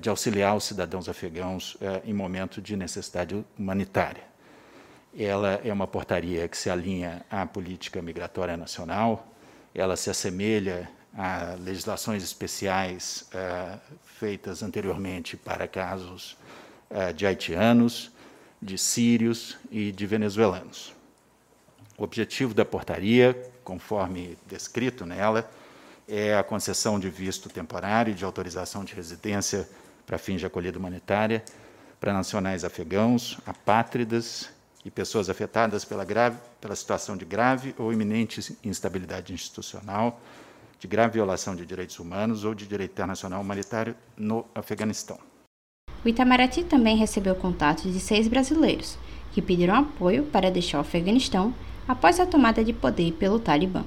de 0.00 0.08
auxiliar 0.08 0.56
os 0.56 0.64
cidadãos 0.64 1.10
afegãos 1.10 1.76
em 2.06 2.14
momento 2.14 2.62
de 2.62 2.74
necessidade 2.74 3.44
humanitária. 3.58 4.22
Ela 5.16 5.60
é 5.62 5.70
uma 5.70 5.86
portaria 5.86 6.48
que 6.48 6.56
se 6.56 6.70
alinha 6.70 7.22
à 7.30 7.44
política 7.44 8.00
migratória 8.00 8.56
nacional, 8.56 9.28
ela 9.74 9.94
se 9.94 10.08
assemelha 10.08 10.88
a 11.16 11.56
legislações 11.60 12.22
especiais 12.22 13.28
uh, 13.32 13.78
feitas 14.04 14.62
anteriormente 14.62 15.36
para 15.36 15.68
casos 15.68 16.36
uh, 16.90 17.12
de 17.14 17.26
haitianos, 17.26 18.10
de 18.60 18.76
sírios 18.76 19.56
e 19.70 19.92
de 19.92 20.06
venezuelanos. 20.06 20.94
O 21.96 22.04
objetivo 22.04 22.52
da 22.52 22.64
portaria, 22.64 23.50
conforme 23.62 24.36
descrito 24.46 25.06
nela, 25.06 25.48
é 26.08 26.36
a 26.36 26.42
concessão 26.42 26.98
de 26.98 27.08
visto 27.08 27.48
temporário 27.48 28.10
e 28.10 28.14
de 28.14 28.24
autorização 28.24 28.84
de 28.84 28.94
residência 28.94 29.68
para 30.06 30.18
fins 30.18 30.40
de 30.40 30.46
acolhida 30.46 30.78
humanitária 30.78 31.42
para 32.04 32.12
nacionais 32.12 32.64
afegãos, 32.64 33.38
apátridas 33.46 34.50
e 34.84 34.90
pessoas 34.90 35.30
afetadas 35.30 35.86
pela, 35.86 36.04
grave, 36.04 36.36
pela 36.60 36.76
situação 36.76 37.16
de 37.16 37.24
grave 37.24 37.74
ou 37.78 37.90
iminente 37.90 38.58
instabilidade 38.62 39.32
institucional, 39.32 40.20
de 40.78 40.86
grave 40.86 41.14
violação 41.14 41.56
de 41.56 41.64
direitos 41.64 41.98
humanos 41.98 42.44
ou 42.44 42.54
de 42.54 42.66
direito 42.66 42.90
internacional 42.90 43.40
humanitário 43.40 43.96
no 44.14 44.44
Afeganistão. 44.54 45.18
O 46.04 46.08
Itamaraty 46.08 46.64
também 46.64 46.98
recebeu 46.98 47.34
contatos 47.34 47.90
de 47.90 47.98
seis 47.98 48.28
brasileiros, 48.28 48.98
que 49.32 49.40
pediram 49.40 49.74
apoio 49.74 50.24
para 50.24 50.50
deixar 50.50 50.76
o 50.76 50.80
Afeganistão 50.82 51.54
após 51.86 52.18
a 52.18 52.26
tomada 52.26 52.64
de 52.64 52.72
poder 52.72 53.12
pelo 53.12 53.38
Talibã. 53.38 53.84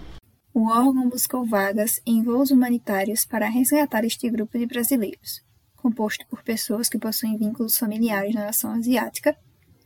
O 0.54 0.70
órgão 0.70 1.10
buscou 1.10 1.46
vagas 1.46 2.02
em 2.06 2.24
voos 2.24 2.52
humanitários 2.52 3.26
para 3.26 3.48
resgatar 3.48 4.04
este 4.04 4.30
grupo 4.30 4.58
de 4.58 4.66
brasileiros, 4.66 5.44
composto 5.76 6.26
por 6.28 6.42
pessoas 6.44 6.90
que 6.90 6.98
possuem 6.98 7.38
vínculos 7.38 7.78
familiares 7.78 8.34
na 8.34 8.46
nação 8.46 8.72
asiática 8.72 9.38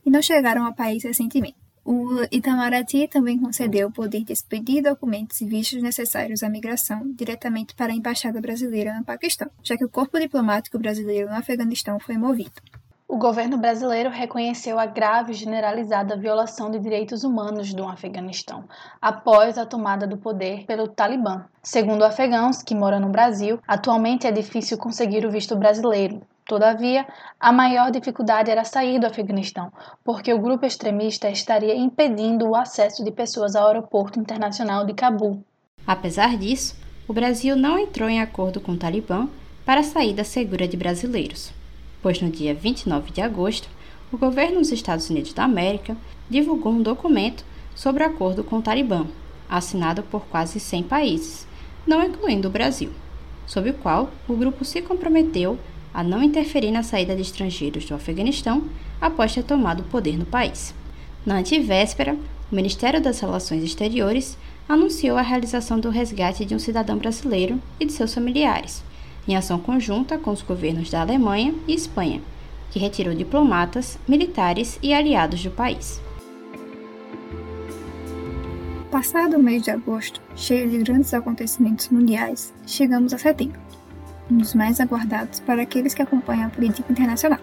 e 0.04 0.10
não 0.10 0.22
chegaram 0.22 0.64
ao 0.64 0.74
país 0.74 1.04
recentemente. 1.04 1.56
O 1.84 2.22
Itamaraty 2.30 3.08
também 3.08 3.38
concedeu 3.38 3.88
o 3.88 3.92
poder 3.92 4.22
de 4.22 4.32
expedir 4.32 4.82
documentos 4.82 5.40
e 5.40 5.46
vistos 5.46 5.82
necessários 5.82 6.42
à 6.42 6.48
migração 6.48 7.12
diretamente 7.12 7.74
para 7.74 7.92
a 7.92 7.96
Embaixada 7.96 8.40
Brasileira 8.40 8.96
no 8.96 9.04
Paquistão, 9.04 9.50
já 9.64 9.76
que 9.76 9.84
o 9.84 9.88
corpo 9.88 10.18
diplomático 10.18 10.78
brasileiro 10.78 11.28
no 11.28 11.34
Afeganistão 11.34 11.98
foi 11.98 12.16
movido. 12.16 12.62
O 13.12 13.18
governo 13.18 13.58
brasileiro 13.58 14.08
reconheceu 14.08 14.78
a 14.78 14.86
grave 14.86 15.32
e 15.32 15.34
generalizada 15.34 16.16
violação 16.16 16.70
de 16.70 16.78
direitos 16.78 17.24
humanos 17.24 17.74
do 17.74 17.86
Afeganistão 17.86 18.64
após 19.02 19.58
a 19.58 19.66
tomada 19.66 20.06
do 20.06 20.16
poder 20.16 20.64
pelo 20.64 20.88
Talibã. 20.88 21.44
Segundo 21.62 22.04
afegãos 22.04 22.62
que 22.62 22.74
moram 22.74 23.00
no 23.00 23.10
Brasil, 23.10 23.60
atualmente 23.68 24.26
é 24.26 24.32
difícil 24.32 24.78
conseguir 24.78 25.26
o 25.26 25.30
visto 25.30 25.54
brasileiro, 25.54 26.22
Todavia, 26.46 27.06
a 27.38 27.52
maior 27.52 27.90
dificuldade 27.90 28.50
era 28.50 28.64
sair 28.64 28.98
do 28.98 29.06
Afeganistão, 29.06 29.70
porque 30.02 30.32
o 30.32 30.40
grupo 30.40 30.64
extremista 30.64 31.28
estaria 31.28 31.76
impedindo 31.76 32.48
o 32.48 32.56
acesso 32.56 33.04
de 33.04 33.10
pessoas 33.10 33.54
ao 33.54 33.68
aeroporto 33.68 34.18
internacional 34.18 34.86
de 34.86 34.94
Cabul. 34.94 35.44
Apesar 35.86 36.38
disso, 36.38 36.74
o 37.06 37.12
Brasil 37.12 37.56
não 37.56 37.78
entrou 37.78 38.08
em 38.08 38.22
acordo 38.22 38.58
com 38.58 38.72
o 38.72 38.78
Talibã 38.78 39.28
para 39.66 39.80
a 39.80 39.84
saída 39.84 40.24
segura 40.24 40.66
de 40.66 40.78
brasileiros, 40.78 41.52
pois 42.02 42.20
no 42.20 42.28
dia 42.28 42.52
29 42.52 43.12
de 43.12 43.20
agosto, 43.20 43.68
o 44.12 44.18
governo 44.18 44.58
dos 44.58 44.72
Estados 44.72 45.08
Unidos 45.08 45.32
da 45.32 45.44
América 45.44 45.96
divulgou 46.28 46.72
um 46.72 46.82
documento 46.82 47.44
sobre 47.74 48.02
acordo 48.02 48.44
com 48.44 48.58
o 48.58 48.62
Talibã, 48.62 49.06
assinado 49.48 50.02
por 50.02 50.26
quase 50.26 50.58
100 50.58 50.82
países, 50.82 51.46
não 51.86 52.02
incluindo 52.04 52.48
o 52.48 52.50
Brasil, 52.50 52.90
sob 53.46 53.70
o 53.70 53.74
qual 53.74 54.10
o 54.28 54.36
grupo 54.36 54.64
se 54.64 54.82
comprometeu 54.82 55.58
a 55.94 56.02
não 56.02 56.22
interferir 56.22 56.70
na 56.70 56.82
saída 56.82 57.14
de 57.14 57.22
estrangeiros 57.22 57.84
do 57.84 57.94
Afeganistão 57.94 58.64
após 59.00 59.34
ter 59.34 59.44
tomado 59.44 59.80
o 59.80 59.84
poder 59.84 60.18
no 60.18 60.24
país. 60.24 60.74
Na 61.24 61.36
antivéspera, 61.36 62.16
o 62.50 62.54
Ministério 62.54 63.00
das 63.00 63.20
Relações 63.20 63.62
Exteriores 63.62 64.36
anunciou 64.68 65.16
a 65.16 65.22
realização 65.22 65.78
do 65.78 65.90
resgate 65.90 66.44
de 66.44 66.54
um 66.54 66.58
cidadão 66.58 66.96
brasileiro 66.96 67.60
e 67.78 67.84
de 67.84 67.92
seus 67.92 68.14
familiares, 68.14 68.82
em 69.26 69.36
ação 69.36 69.58
conjunta 69.58 70.18
com 70.18 70.30
os 70.30 70.42
governos 70.42 70.90
da 70.90 71.00
Alemanha 71.00 71.54
e 71.66 71.74
Espanha, 71.74 72.20
que 72.70 72.78
retirou 72.78 73.14
diplomatas, 73.14 73.98
militares 74.08 74.78
e 74.82 74.92
aliados 74.92 75.42
do 75.42 75.50
país. 75.50 76.00
Passado 78.90 79.36
o 79.36 79.42
mês 79.42 79.62
de 79.62 79.70
agosto, 79.70 80.20
cheio 80.36 80.68
de 80.68 80.78
grandes 80.78 81.14
acontecimentos 81.14 81.88
mundiais, 81.88 82.52
chegamos 82.66 83.14
a 83.14 83.18
setembro, 83.18 83.60
um 84.30 84.36
dos 84.36 84.54
mais 84.54 84.80
aguardados 84.80 85.40
para 85.40 85.62
aqueles 85.62 85.94
que 85.94 86.02
acompanham 86.02 86.46
a 86.46 86.50
política 86.50 86.92
internacional. 86.92 87.40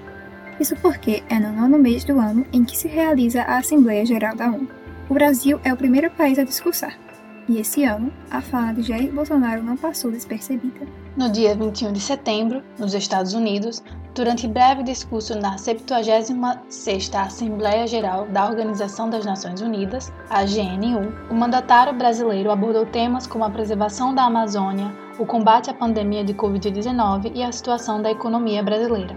Isso 0.60 0.76
porque 0.76 1.24
é 1.30 1.40
no 1.40 1.52
nono 1.54 1.80
mês 1.80 2.04
do 2.04 2.20
ano 2.20 2.46
em 2.54 2.64
que 2.64 2.78
se 2.78 2.88
realiza 2.88 3.42
a 3.44 3.58
Assembleia 3.58 4.06
Geral 4.06 4.36
da 4.36 4.48
ONU. 4.48 4.68
O 5.10 5.14
Brasil 5.14 5.60
é 5.64 5.74
o 5.74 5.78
primeiro 5.78 6.12
país 6.12 6.38
a 6.38 6.44
discursar, 6.44 7.00
e 7.48 7.58
esse 7.58 7.84
ano, 7.84 8.14
a 8.30 8.42
fala 8.42 8.74
de 8.74 8.84
Jair 8.84 9.12
Bolsonaro 9.12 9.64
não 9.64 9.76
passou 9.76 10.12
despercebida. 10.12 10.86
No 11.20 11.30
dia 11.30 11.54
21 11.54 11.92
de 11.92 12.00
setembro, 12.00 12.64
nos 12.78 12.94
Estados 12.94 13.34
Unidos, 13.34 13.84
durante 14.16 14.48
breve 14.48 14.84
discurso 14.84 15.38
na 15.38 15.58
76ª 15.58 17.26
Assembleia 17.26 17.86
Geral 17.86 18.26
da 18.28 18.46
Organização 18.46 19.10
das 19.10 19.26
Nações 19.26 19.60
Unidas, 19.60 20.14
a 20.30 20.46
GNU, 20.46 21.12
o 21.30 21.34
mandatário 21.34 21.92
brasileiro 21.92 22.50
abordou 22.50 22.86
temas 22.86 23.28
como 23.28 23.44
a 23.44 23.50
preservação 23.50 24.16
da 24.16 24.24
Amazônia, 24.24 24.94
o 25.20 25.26
combate 25.26 25.70
à 25.70 25.74
pandemia 25.74 26.24
de 26.24 26.34
Covid-19 26.34 27.34
e 27.36 27.44
a 27.44 27.52
situação 27.52 28.02
da 28.02 28.10
economia 28.10 28.64
brasileira. 28.64 29.14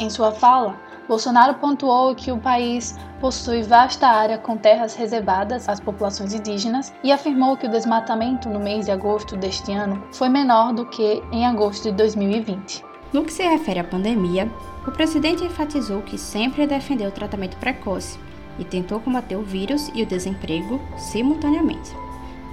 Em 0.00 0.10
sua 0.10 0.32
fala, 0.32 0.74
Bolsonaro 1.06 1.54
pontuou 1.54 2.14
que 2.14 2.32
o 2.32 2.38
país 2.38 2.98
possui 3.20 3.62
vasta 3.62 4.06
área 4.06 4.38
com 4.38 4.56
terras 4.56 4.94
reservadas 4.94 5.68
às 5.68 5.78
populações 5.78 6.32
indígenas 6.32 6.92
e 7.02 7.12
afirmou 7.12 7.56
que 7.56 7.66
o 7.66 7.70
desmatamento 7.70 8.48
no 8.48 8.58
mês 8.58 8.86
de 8.86 8.92
agosto 8.92 9.36
deste 9.36 9.72
ano 9.72 10.02
foi 10.12 10.28
menor 10.28 10.72
do 10.72 10.86
que 10.86 11.22
em 11.30 11.46
agosto 11.46 11.84
de 11.84 11.92
2020. 11.92 12.84
No 13.12 13.24
que 13.24 13.32
se 13.32 13.42
refere 13.42 13.80
à 13.80 13.84
pandemia, 13.84 14.50
o 14.86 14.90
presidente 14.90 15.44
enfatizou 15.44 16.02
que 16.02 16.18
sempre 16.18 16.66
defendeu 16.66 17.08
o 17.08 17.12
tratamento 17.12 17.56
precoce 17.58 18.18
e 18.58 18.64
tentou 18.64 18.98
combater 18.98 19.36
o 19.36 19.42
vírus 19.42 19.90
e 19.94 20.02
o 20.02 20.06
desemprego 20.06 20.80
simultaneamente. 20.96 21.94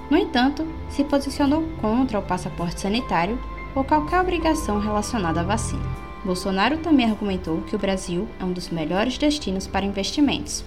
No 0.09 0.17
entanto, 0.17 0.67
se 0.89 1.03
posicionou 1.05 1.63
contra 1.79 2.19
o 2.19 2.23
passaporte 2.23 2.81
sanitário 2.81 3.39
ou 3.73 3.83
qualquer 3.83 4.19
obrigação 4.19 4.77
relacionada 4.77 5.39
à 5.39 5.43
vacina. 5.43 6.00
Bolsonaro 6.23 6.77
também 6.77 7.05
argumentou 7.05 7.61
que 7.61 7.75
o 7.75 7.79
Brasil 7.79 8.27
é 8.39 8.45
um 8.45 8.53
dos 8.53 8.69
melhores 8.69 9.17
destinos 9.17 9.65
para 9.65 9.85
investimentos, 9.85 10.63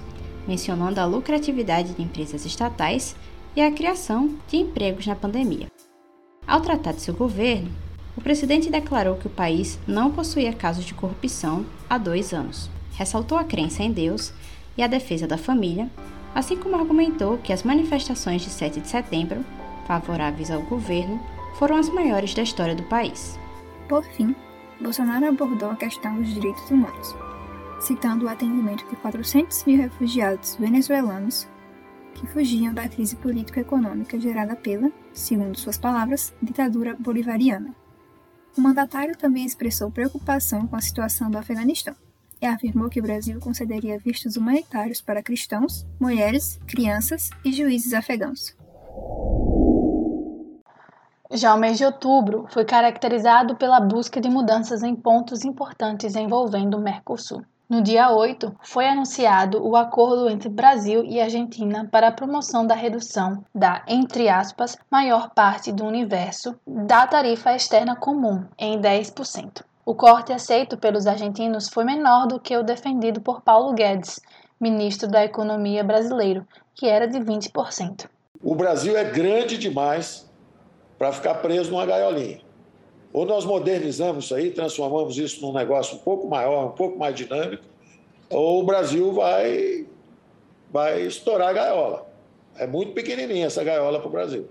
mencionando 0.49 1.01
a 1.01 1.05
lucratividade 1.05 1.95
de 1.95 2.03
empresas 2.03 2.45
estatais 2.45 3.14
e 3.55 3.61
a 3.61 3.71
criação 3.71 4.35
de 4.49 4.57
empregos 4.57 5.07
na 5.07 5.14
pandemia. 5.14 5.69
Ao 6.47 6.61
tratar 6.61 6.93
de 6.93 7.03
seu 7.03 7.14
governo, 7.14 7.71
o 8.17 8.21
presidente 8.21 8.71
declarou 8.71 9.17
que 9.17 9.27
o 9.27 9.31
país 9.31 9.79
não 9.87 10.11
possuía 10.11 10.53
casos 10.53 10.85
de 10.85 10.95
corrupção 10.95 11.64
há 11.88 11.99
dois 11.99 12.33
anos. 12.33 12.69
Ressaltou 12.97 13.38
a 13.38 13.45
crença 13.45 13.83
em 13.83 13.93
Deus 13.93 14.33
e 14.77 14.83
a 14.83 14.87
defesa 14.88 15.27
da 15.27 15.38
família, 15.38 15.90
assim 16.35 16.57
como 16.57 16.77
argumentou 16.77 17.38
que 17.38 17.53
as 17.53 17.62
manifestações 17.62 18.43
de 18.43 18.51
7 18.51 18.81
de 18.81 18.88
setembro, 18.88 19.45
favoráveis 19.87 20.51
ao 20.51 20.62
governo, 20.62 21.21
foram 21.59 21.77
as 21.77 21.88
maiores 21.88 22.35
da 22.35 22.43
história 22.43 22.75
do 22.75 22.83
país. 22.85 23.38
Por 23.88 24.05
fim, 24.05 24.35
Bolsonaro 24.81 25.27
abordou 25.27 25.71
a 25.71 25.77
questão 25.77 26.17
dos 26.17 26.33
direitos 26.33 26.71
humanos, 26.71 27.15
citando 27.81 28.27
o 28.27 28.29
atendimento 28.29 28.89
de 28.89 28.97
400 28.97 29.65
mil 29.65 29.79
refugiados 29.79 30.57
venezuelanos 30.57 31.49
que 32.15 32.27
fugiam 32.27 32.73
da 32.73 32.89
crise 32.89 33.17
político-econômica 33.17 34.19
gerada 34.19 34.55
pela, 34.55 34.91
segundo 35.13 35.59
suas 35.59 35.77
palavras, 35.77 36.33
ditadura 36.41 36.97
bolivariana. 36.99 37.75
O 38.57 38.61
mandatário 38.61 39.17
também 39.17 39.45
expressou 39.45 39.91
preocupação 39.91 40.67
com 40.67 40.77
a 40.77 40.81
situação 40.81 41.31
do 41.31 41.37
Afeganistão 41.37 41.95
e 42.41 42.47
afirmou 42.47 42.89
que 42.89 43.01
o 43.01 43.03
Brasil 43.03 43.41
concederia 43.41 43.99
vistos 43.99 44.37
humanitários 44.37 45.01
para 45.01 45.23
cristãos, 45.23 45.85
mulheres, 45.99 46.61
crianças 46.67 47.31
e 47.45 47.53
juízes 47.53 47.95
afegãos. 47.95 48.57
Já 51.37 51.53
o 51.53 51.59
mês 51.59 51.79
de 51.79 51.85
outubro 51.85 52.47
foi 52.49 52.64
caracterizado 52.64 53.57
pela 53.57 53.81
busca 53.81 54.20
de 54.20 54.31
mudanças 54.31 54.85
em 54.85 54.94
pontos 54.94 55.44
importantes 55.44 56.14
envolvendo 56.14 56.77
o 56.77 56.81
Mercosul. 56.81 57.42
No 57.68 57.83
dia 57.83 58.09
8, 58.12 58.55
foi 58.62 58.87
anunciado 58.87 59.61
o 59.66 59.75
acordo 59.75 60.31
entre 60.31 60.49
Brasil 60.49 61.03
e 61.05 61.20
Argentina 61.20 61.88
para 61.90 62.07
a 62.07 62.12
promoção 62.12 62.64
da 62.64 62.77
redução 62.77 63.44
da, 63.53 63.83
entre 63.88 64.29
aspas, 64.29 64.79
maior 64.88 65.29
parte 65.31 65.73
do 65.73 65.85
universo 65.85 66.55
da 66.64 67.05
tarifa 67.05 67.53
externa 67.53 67.97
comum 67.97 68.44
em 68.57 68.81
10%. 68.81 69.64
O 69.85 69.92
corte 69.92 70.33
aceito 70.33 70.77
pelos 70.77 71.05
argentinos 71.05 71.68
foi 71.68 71.83
menor 71.83 72.29
do 72.29 72.38
que 72.38 72.57
o 72.57 72.62
defendido 72.62 73.20
por 73.20 73.40
Paulo 73.40 73.73
Guedes, 73.73 74.20
ministro 74.61 75.09
da 75.09 75.25
Economia 75.25 75.83
brasileiro, 75.83 76.47
que 76.77 76.87
era 76.87 77.09
de 77.09 77.18
20%. 77.18 78.07
O 78.40 78.55
Brasil 78.55 78.97
é 78.97 79.03
grande 79.03 79.59
demais 79.59 80.33
para 81.05 81.12
ficar 81.12 81.35
preso 81.35 81.71
numa 81.71 81.85
gaiolinha. 81.85 82.40
Ou 83.12 83.27
nós 83.27 83.45
modernizamos 83.45 84.25
isso 84.25 84.35
aí, 84.35 84.51
transformamos 84.51 85.19
isso 85.19 85.45
num 85.45 85.53
negócio 85.53 85.97
um 85.97 85.99
pouco 85.99 86.27
maior, 86.27 86.69
um 86.69 86.71
pouco 86.71 86.99
mais 86.99 87.14
dinâmico, 87.14 87.62
ou 88.31 88.62
o 88.62 88.64
Brasil 88.64 89.12
vai, 89.12 89.87
vai 90.73 91.03
estourar 91.03 91.51
a 91.51 91.53
gaiola. 91.53 92.07
É 92.57 92.67
muito 92.67 92.93
pequenininha 92.93 93.45
essa 93.45 93.62
gaiola 93.62 93.99
para 93.99 94.09
o 94.09 94.11
Brasil. 94.11 94.49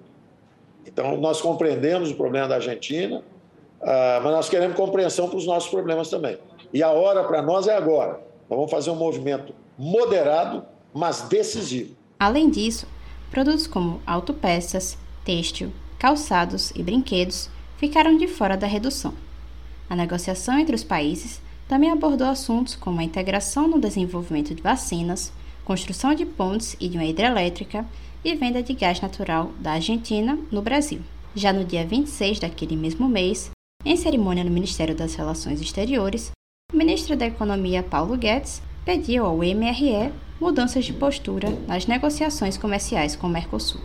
Então, 0.86 1.18
nós 1.18 1.42
compreendemos 1.42 2.12
o 2.12 2.16
problema 2.16 2.48
da 2.48 2.56
Argentina, 2.56 3.18
uh, 3.18 4.22
mas 4.22 4.32
nós 4.32 4.48
queremos 4.48 4.78
compreensão 4.78 5.28
para 5.28 5.38
os 5.38 5.48
nossos 5.48 5.72
problemas 5.72 6.08
também. 6.12 6.38
E 6.72 6.84
a 6.84 6.92
hora 6.92 7.24
para 7.24 7.42
nós 7.42 7.68
é 7.68 7.76
agora. 7.76 8.22
Nós 8.48 8.58
vamos 8.58 8.70
fazer 8.70 8.92
um 8.92 8.96
movimento 8.96 9.56
moderado, 9.76 10.64
mas 10.94 11.24
decisivo. 11.24 11.96
Além 12.20 12.48
disso, 12.52 12.88
produtos 13.32 13.66
como 13.66 14.00
autopeças, 14.06 14.96
têxtil, 15.26 15.72
calçados 16.04 16.74
e 16.76 16.84
brinquedos 16.84 17.50
ficaram 17.78 18.18
de 18.18 18.28
fora 18.28 18.58
da 18.58 18.68
redução. 18.68 19.14
A 19.90 19.96
negociação 19.96 20.60
entre 20.60 20.76
os 20.76 20.84
países 20.84 21.42
também 21.66 21.90
abordou 21.90 22.28
assuntos 22.28 22.76
como 22.76 23.00
a 23.00 23.04
integração 23.06 23.70
no 23.70 23.80
desenvolvimento 23.80 24.54
de 24.54 24.62
vacinas, 24.62 25.32
construção 25.64 26.14
de 26.14 26.26
pontes 26.26 26.76
e 26.78 26.90
de 26.90 26.98
uma 26.98 27.06
hidrelétrica 27.06 27.86
e 28.22 28.36
venda 28.36 28.62
de 28.62 28.74
gás 28.74 29.00
natural 29.00 29.54
da 29.62 29.72
Argentina 29.72 30.38
no 30.52 30.62
Brasil. 30.62 31.00
Já 31.34 31.54
no 31.54 31.64
dia 31.64 31.86
26 31.86 32.40
daquele 32.40 32.76
mesmo 32.76 33.08
mês, 33.08 33.50
em 33.86 33.96
cerimônia 33.96 34.44
no 34.44 34.52
Ministério 34.52 34.94
das 34.94 35.16
Relações 35.16 35.62
Exteriores, 35.62 36.32
o 36.74 36.76
ministro 36.76 37.16
da 37.16 37.28
Economia 37.28 37.82
Paulo 37.82 38.18
Guedes 38.18 38.62
pediu 38.84 39.26
ao 39.26 39.38
MRE 39.38 40.12
mudanças 40.38 40.84
de 40.84 40.92
postura 40.92 41.50
nas 41.66 41.88
negociações 41.88 42.58
comerciais 42.58 43.16
com 43.16 43.28
o 43.28 43.30
Mercosul. 43.30 43.80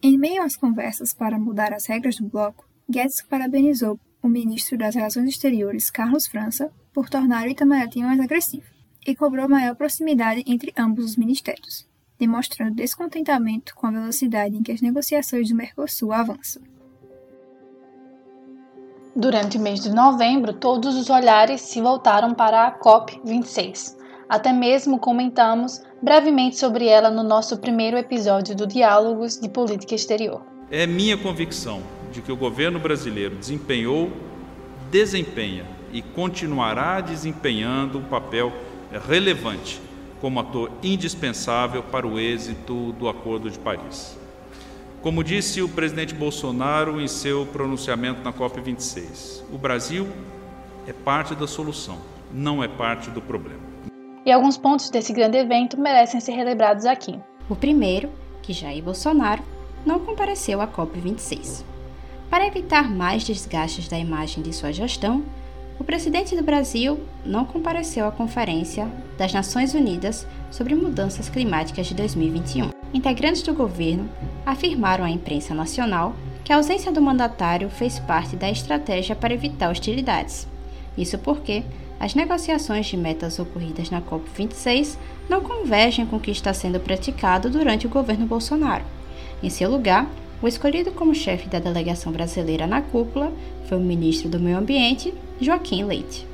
Em 0.00 0.16
meio 0.16 0.42
às 0.42 0.56
conversas 0.56 1.12
para 1.12 1.38
mudar 1.38 1.72
as 1.72 1.86
regras 1.86 2.16
do 2.16 2.28
bloco, 2.28 2.68
Guedes 2.88 3.20
parabenizou 3.20 3.98
o 4.22 4.28
ministro 4.28 4.78
das 4.78 4.94
Relações 4.94 5.28
Exteriores, 5.28 5.90
Carlos 5.90 6.26
França, 6.26 6.70
por 6.92 7.10
tornar 7.10 7.46
o 7.46 7.50
Itamaraty 7.50 8.00
mais 8.00 8.20
agressivo, 8.20 8.66
e 9.04 9.14
cobrou 9.14 9.48
maior 9.48 9.74
proximidade 9.74 10.44
entre 10.46 10.72
ambos 10.78 11.04
os 11.04 11.16
ministérios, 11.16 11.84
demonstrando 12.16 12.76
descontentamento 12.76 13.74
com 13.74 13.88
a 13.88 13.90
velocidade 13.90 14.56
em 14.56 14.62
que 14.62 14.70
as 14.70 14.80
negociações 14.80 15.48
do 15.48 15.56
Mercosul 15.56 16.12
avançam. 16.12 16.62
Durante 19.16 19.58
o 19.58 19.60
mês 19.60 19.80
de 19.80 19.90
novembro, 19.90 20.52
todos 20.52 20.94
os 20.94 21.10
olhares 21.10 21.60
se 21.60 21.80
voltaram 21.80 22.34
para 22.34 22.68
a 22.68 22.78
COP26, 22.78 23.96
até 24.28 24.52
mesmo 24.52 25.00
comentamos 25.00 25.82
brevemente 26.02 26.56
sobre 26.56 26.86
ela 26.86 27.10
no 27.10 27.22
nosso 27.22 27.58
primeiro 27.58 27.96
episódio 27.96 28.54
do 28.54 28.66
Diálogos 28.66 29.38
de 29.38 29.48
Política 29.48 29.94
Exterior. 29.94 30.42
É 30.70 30.86
minha 30.86 31.16
convicção 31.16 31.82
de 32.12 32.22
que 32.22 32.30
o 32.30 32.36
governo 32.36 32.78
brasileiro 32.78 33.36
desempenhou, 33.36 34.10
desempenha 34.90 35.66
e 35.92 36.00
continuará 36.00 37.00
desempenhando 37.00 37.98
um 37.98 38.04
papel 38.04 38.52
relevante 39.06 39.80
como 40.20 40.40
ator 40.40 40.70
indispensável 40.82 41.82
para 41.82 42.06
o 42.06 42.18
êxito 42.18 42.92
do 42.92 43.08
Acordo 43.08 43.50
de 43.50 43.58
Paris. 43.58 44.16
Como 45.02 45.22
disse 45.22 45.62
o 45.62 45.68
presidente 45.68 46.14
Bolsonaro 46.14 47.00
em 47.00 47.06
seu 47.06 47.46
pronunciamento 47.46 48.22
na 48.22 48.32
COP26, 48.32 49.42
o 49.52 49.58
Brasil 49.58 50.08
é 50.86 50.92
parte 50.92 51.34
da 51.34 51.46
solução, 51.46 51.98
não 52.32 52.62
é 52.62 52.68
parte 52.68 53.10
do 53.10 53.22
problema. 53.22 53.77
E 54.28 54.30
alguns 54.30 54.58
pontos 54.58 54.90
desse 54.90 55.10
grande 55.10 55.38
evento 55.38 55.80
merecem 55.80 56.20
ser 56.20 56.32
relembrados 56.32 56.84
aqui. 56.84 57.18
O 57.48 57.56
primeiro, 57.56 58.10
que 58.42 58.52
Jair 58.52 58.84
Bolsonaro 58.84 59.42
não 59.86 60.00
compareceu 60.00 60.60
à 60.60 60.68
COP26. 60.68 61.64
Para 62.28 62.46
evitar 62.46 62.90
mais 62.90 63.24
desgastes 63.24 63.88
da 63.88 63.98
imagem 63.98 64.42
de 64.42 64.52
sua 64.52 64.70
gestão, 64.70 65.24
o 65.80 65.84
presidente 65.84 66.36
do 66.36 66.42
Brasil 66.42 67.00
não 67.24 67.46
compareceu 67.46 68.06
à 68.06 68.12
Conferência 68.12 68.86
das 69.16 69.32
Nações 69.32 69.72
Unidas 69.72 70.26
sobre 70.50 70.74
Mudanças 70.74 71.30
Climáticas 71.30 71.86
de 71.86 71.94
2021. 71.94 72.68
Integrantes 72.92 73.40
do 73.40 73.54
governo 73.54 74.10
afirmaram 74.44 75.06
à 75.06 75.10
imprensa 75.10 75.54
nacional 75.54 76.14
que 76.44 76.52
a 76.52 76.56
ausência 76.56 76.92
do 76.92 77.00
mandatário 77.00 77.70
fez 77.70 77.98
parte 77.98 78.36
da 78.36 78.50
estratégia 78.50 79.16
para 79.16 79.32
evitar 79.32 79.70
hostilidades. 79.70 80.46
Isso 80.98 81.16
porque 81.16 81.62
as 82.00 82.14
negociações 82.14 82.86
de 82.86 82.96
metas 82.96 83.38
ocorridas 83.38 83.90
na 83.90 84.00
COP26 84.00 84.96
não 85.28 85.40
convergem 85.40 86.06
com 86.06 86.16
o 86.16 86.20
que 86.20 86.30
está 86.30 86.52
sendo 86.52 86.78
praticado 86.78 87.50
durante 87.50 87.86
o 87.86 87.90
governo 87.90 88.26
Bolsonaro. 88.26 88.84
Em 89.42 89.50
seu 89.50 89.70
lugar, 89.70 90.08
o 90.40 90.46
escolhido 90.46 90.92
como 90.92 91.14
chefe 91.14 91.48
da 91.48 91.58
delegação 91.58 92.12
brasileira 92.12 92.66
na 92.66 92.80
cúpula 92.80 93.32
foi 93.68 93.76
o 93.76 93.80
ministro 93.80 94.28
do 94.28 94.38
Meio 94.38 94.58
Ambiente, 94.58 95.12
Joaquim 95.40 95.84
Leite. 95.84 96.26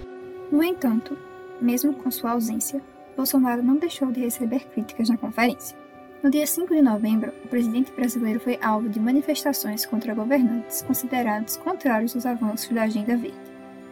No 0.52 0.62
entanto, 0.62 1.16
mesmo 1.60 1.94
com 1.94 2.10
sua 2.10 2.32
ausência, 2.32 2.82
Bolsonaro 3.16 3.62
não 3.62 3.76
deixou 3.76 4.10
de 4.12 4.20
receber 4.20 4.66
críticas 4.66 5.08
na 5.08 5.16
conferência. 5.16 5.76
No 6.22 6.30
dia 6.30 6.46
5 6.46 6.74
de 6.74 6.82
novembro, 6.82 7.32
o 7.44 7.48
presidente 7.48 7.92
brasileiro 7.92 8.40
foi 8.40 8.58
alvo 8.62 8.88
de 8.88 8.98
manifestações 8.98 9.84
contra 9.84 10.14
governantes 10.14 10.82
considerados 10.82 11.56
contrários 11.56 12.14
aos 12.14 12.24
avanços 12.26 12.74
da 12.74 12.82
Agenda 12.82 13.16
Verde. 13.16 13.36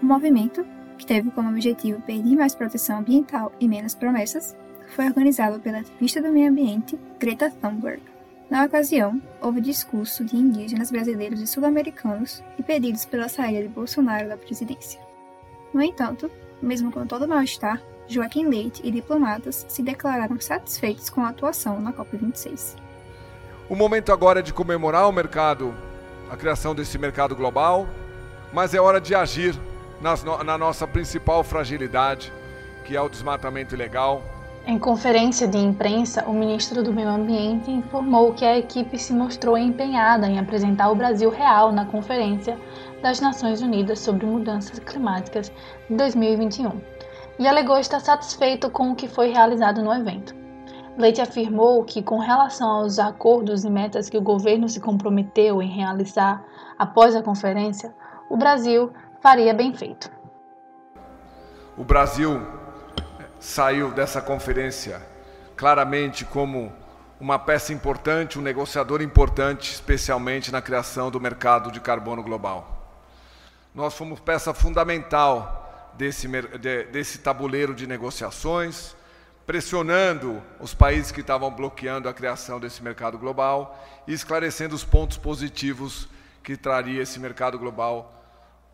O 0.02 0.06
movimento, 0.06 0.64
que 0.98 1.06
teve 1.06 1.30
como 1.30 1.50
objetivo 1.50 2.00
pedir 2.02 2.36
mais 2.36 2.54
proteção 2.54 2.98
ambiental 2.98 3.52
e 3.60 3.68
menos 3.68 3.94
promessas, 3.94 4.56
foi 4.94 5.06
organizado 5.06 5.58
pela 5.60 5.78
ativista 5.78 6.20
do 6.20 6.30
meio 6.30 6.50
ambiente 6.50 6.98
Greta 7.18 7.50
Thunberg. 7.50 8.02
Na 8.50 8.64
ocasião, 8.64 9.20
houve 9.40 9.60
discurso 9.60 10.24
de 10.24 10.36
indígenas 10.36 10.90
brasileiros 10.90 11.40
e 11.40 11.46
sul-americanos 11.46 12.42
e 12.58 12.62
pedidos 12.62 13.06
pela 13.06 13.28
saída 13.28 13.62
de 13.62 13.68
Bolsonaro 13.68 14.28
da 14.28 14.36
presidência. 14.36 15.00
No 15.72 15.80
entanto, 15.80 16.30
mesmo 16.60 16.92
com 16.92 17.06
todo 17.06 17.24
o 17.24 17.28
mal-estar, 17.28 17.80
Joaquim 18.06 18.46
Leite 18.46 18.82
e 18.84 18.90
diplomatas 18.90 19.64
se 19.68 19.82
declararam 19.82 20.38
satisfeitos 20.38 21.08
com 21.08 21.22
a 21.22 21.30
atuação 21.30 21.80
na 21.80 21.92
COP26. 21.92 22.76
O 23.70 23.74
momento 23.74 24.12
agora 24.12 24.40
é 24.40 24.42
de 24.42 24.52
comemorar 24.52 25.08
o 25.08 25.12
mercado, 25.12 25.74
a 26.30 26.36
criação 26.36 26.74
desse 26.74 26.98
mercado 26.98 27.34
global, 27.34 27.88
mas 28.52 28.74
é 28.74 28.80
hora 28.80 29.00
de 29.00 29.14
agir 29.14 29.58
nas, 30.02 30.24
na 30.24 30.58
nossa 30.58 30.86
principal 30.86 31.44
fragilidade, 31.44 32.32
que 32.84 32.96
é 32.96 33.00
o 33.00 33.08
desmatamento 33.08 33.74
ilegal. 33.74 34.20
Em 34.66 34.78
conferência 34.78 35.46
de 35.48 35.58
imprensa, 35.58 36.24
o 36.24 36.32
ministro 36.32 36.82
do 36.82 36.92
Meio 36.92 37.08
Ambiente 37.08 37.70
informou 37.70 38.32
que 38.32 38.44
a 38.44 38.58
equipe 38.58 38.98
se 38.98 39.12
mostrou 39.12 39.56
empenhada 39.56 40.26
em 40.26 40.38
apresentar 40.38 40.90
o 40.90 40.94
Brasil 40.94 41.30
real 41.30 41.72
na 41.72 41.86
Conferência 41.86 42.58
das 43.00 43.20
Nações 43.20 43.60
Unidas 43.60 43.98
sobre 43.98 44.26
Mudanças 44.26 44.78
Climáticas 44.78 45.52
de 45.88 45.96
2021 45.96 46.80
e 47.38 47.48
alegou 47.48 47.78
estar 47.78 47.98
satisfeito 47.98 48.70
com 48.70 48.92
o 48.92 48.94
que 48.94 49.08
foi 49.08 49.30
realizado 49.30 49.82
no 49.82 49.92
evento. 49.92 50.34
Leite 50.96 51.20
afirmou 51.20 51.82
que, 51.84 52.02
com 52.02 52.18
relação 52.18 52.68
aos 52.68 52.98
acordos 52.98 53.64
e 53.64 53.70
metas 53.70 54.08
que 54.08 54.18
o 54.18 54.22
governo 54.22 54.68
se 54.68 54.78
comprometeu 54.78 55.62
em 55.62 55.68
realizar 55.68 56.44
após 56.78 57.16
a 57.16 57.22
conferência, 57.22 57.92
o 58.28 58.36
Brasil 58.36 58.92
faria 59.22 59.54
bem 59.54 59.72
feito. 59.72 60.10
O 61.76 61.84
Brasil 61.84 62.44
saiu 63.38 63.92
dessa 63.92 64.20
conferência 64.20 65.00
claramente 65.56 66.24
como 66.24 66.72
uma 67.20 67.38
peça 67.38 67.72
importante, 67.72 68.38
um 68.38 68.42
negociador 68.42 69.00
importante, 69.00 69.72
especialmente 69.72 70.50
na 70.50 70.60
criação 70.60 71.08
do 71.08 71.20
mercado 71.20 71.70
de 71.70 71.80
carbono 71.80 72.22
global. 72.22 73.00
Nós 73.72 73.94
fomos 73.94 74.18
peça 74.18 74.52
fundamental 74.52 75.92
desse, 75.94 76.26
desse 76.90 77.18
tabuleiro 77.18 77.74
de 77.74 77.86
negociações, 77.86 78.96
pressionando 79.46 80.42
os 80.58 80.74
países 80.74 81.12
que 81.12 81.20
estavam 81.20 81.50
bloqueando 81.50 82.08
a 82.08 82.12
criação 82.12 82.58
desse 82.58 82.82
mercado 82.82 83.16
global 83.18 83.80
e 84.06 84.12
esclarecendo 84.12 84.74
os 84.74 84.84
pontos 84.84 85.16
positivos 85.16 86.08
que 86.42 86.56
traria 86.56 87.02
esse 87.02 87.20
mercado 87.20 87.56
global 87.56 88.21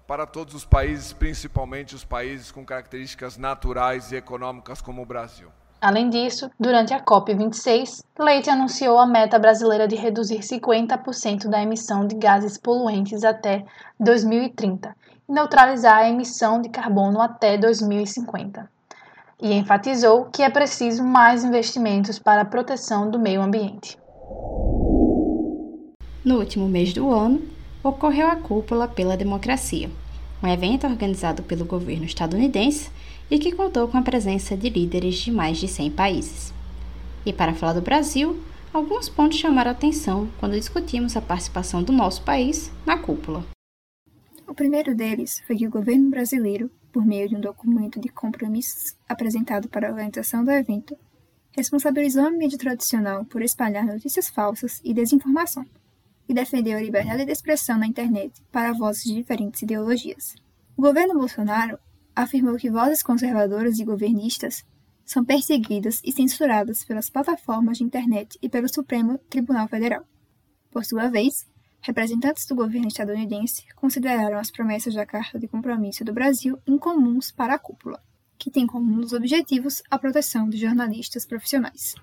para 0.09 0.27
todos 0.27 0.55
os 0.55 0.65
países, 0.65 1.13
principalmente 1.13 1.95
os 1.95 2.03
países 2.03 2.51
com 2.51 2.65
características 2.65 3.37
naturais 3.37 4.11
e 4.11 4.17
econômicas 4.17 4.81
como 4.81 5.03
o 5.03 5.07
Brasil. 5.07 5.49
Além 5.83 6.09
disso, 6.09 6.51
durante 6.59 6.95
a 6.95 7.05
COP26, 7.05 8.03
Leite 8.19 8.49
anunciou 8.49 8.99
a 8.99 9.07
meta 9.07 9.39
brasileira 9.39 9.87
de 9.87 9.95
reduzir 9.95 10.39
50% 10.39 11.47
da 11.47 11.63
emissão 11.63 12.07
de 12.07 12.17
gases 12.17 12.57
poluentes 12.57 13.23
até 13.23 13.67
2030 14.01 14.97
e 15.29 15.33
neutralizar 15.33 15.99
a 15.99 16.09
emissão 16.09 16.59
de 16.61 16.71
carbono 16.71 17.21
até 17.21 17.59
2050. 17.59 18.69
E 19.41 19.53
enfatizou 19.53 20.25
que 20.25 20.43
é 20.43 20.49
preciso 20.49 21.05
mais 21.05 21.45
investimentos 21.45 22.19
para 22.19 22.41
a 22.41 22.47
proteção 22.47 23.11
do 23.11 23.19
meio 23.19 23.43
ambiente. 23.43 23.99
No 26.25 26.39
último 26.39 26.67
mês 26.67 26.95
do 26.95 27.11
ano, 27.13 27.58
ocorreu 27.83 28.27
a 28.29 28.37
Cúpula 28.37 28.89
pela 28.89 29.17
Democracia, 29.17 29.91
um 30.43 30.49
evento 30.49 30.87
organizado 30.87 31.43
pelo 31.43 31.65
governo 31.65 32.05
estadunidense 32.05 32.91
e 33.31 33.39
que 33.39 33.53
contou 33.53 33.89
com 33.89 33.99
a 33.99 34.03
presença 34.03 34.57
de 34.57 34.69
líderes 34.69 35.17
de 35.17 35.31
mais 35.31 35.59
de 35.59 35.69
100 35.69 35.91
países. 35.93 36.53
E 37.25 37.33
para 37.33 37.55
falar 37.55 37.75
do 37.75 37.83
Brasil, 37.83 38.43
alguns 38.73 39.09
pontos 39.09 39.39
chamaram 39.39 39.71
atenção 39.71 40.29
quando 40.39 40.53
discutimos 40.57 41.17
a 41.17 41.21
participação 41.21 41.83
do 41.83 41.93
nosso 41.93 42.23
país 42.23 42.71
na 42.87 42.99
cúpula. 42.99 43.45
O 44.47 44.55
primeiro 44.55 44.95
deles 44.95 45.43
foi 45.47 45.57
que 45.57 45.67
o 45.67 45.71
governo 45.71 46.11
brasileiro, 46.11 46.71
por 46.93 47.05
meio 47.05 47.29
de 47.29 47.37
um 47.37 47.41
documento 47.41 48.01
de 48.01 48.09
compromissos 48.09 48.97
apresentado 49.09 49.69
para 49.69 49.89
a 49.89 49.91
organização 49.91 50.43
do 50.43 50.51
evento, 50.51 50.97
responsabilizou 51.53 52.25
a 52.25 52.31
mídia 52.31 52.59
tradicional 52.59 53.25
por 53.25 53.43
espalhar 53.43 53.85
notícias 53.85 54.29
falsas 54.29 54.81
e 54.83 54.95
desinformação, 54.95 55.67
e 56.29 56.35
defendeu 56.35 56.77
a 56.77 56.83
liberdade 56.83 57.25
de 57.25 57.33
expressão 57.33 57.79
na 57.79 57.87
internet 57.87 58.43
para 58.53 58.73
vozes 58.73 59.05
de 59.05 59.15
diferentes 59.15 59.63
ideologias. 59.63 60.35
O 60.77 60.83
governo 60.83 61.15
Bolsonaro 61.15 61.79
afirmou 62.15 62.57
que 62.57 62.71
vozes 62.71 63.03
conservadoras 63.03 63.79
e 63.79 63.85
governistas 63.85 64.65
são 65.05 65.25
perseguidas 65.25 66.03
e 66.05 66.13
censuradas 66.13 66.85
pelas 66.85 67.09
plataformas 67.09 67.79
de 67.79 67.85
internet 67.85 68.39
e 68.43 68.49
pelo 68.49 68.69
Supremo 68.69 69.17
Tribunal 69.31 69.67
Federal. 69.67 70.05
Por 70.71 70.85
sua 70.85 71.09
vez, 71.09 71.47
representantes 71.81 72.45
do 72.47 72.55
governo 72.55 72.89
estadunidense 72.89 73.65
consideraram 73.75 74.39
as 74.39 74.51
promessas 74.51 74.95
da 74.95 75.07
Carta 75.07 75.39
de 75.39 75.49
Compromisso 75.49 76.05
do 76.05 76.13
Brasil 76.13 76.59
incomuns 76.67 77.31
para 77.31 77.55
a 77.55 77.59
cúpula, 77.59 78.03
que 78.37 78.51
tem 78.51 78.67
como 78.67 78.93
um 78.93 79.01
dos 79.01 79.15
objetivos 79.15 79.83
a 79.91 79.99
proteção 79.99 80.49
de 80.49 80.59
jornalistas 80.59 81.25
profissionais. 81.25 81.95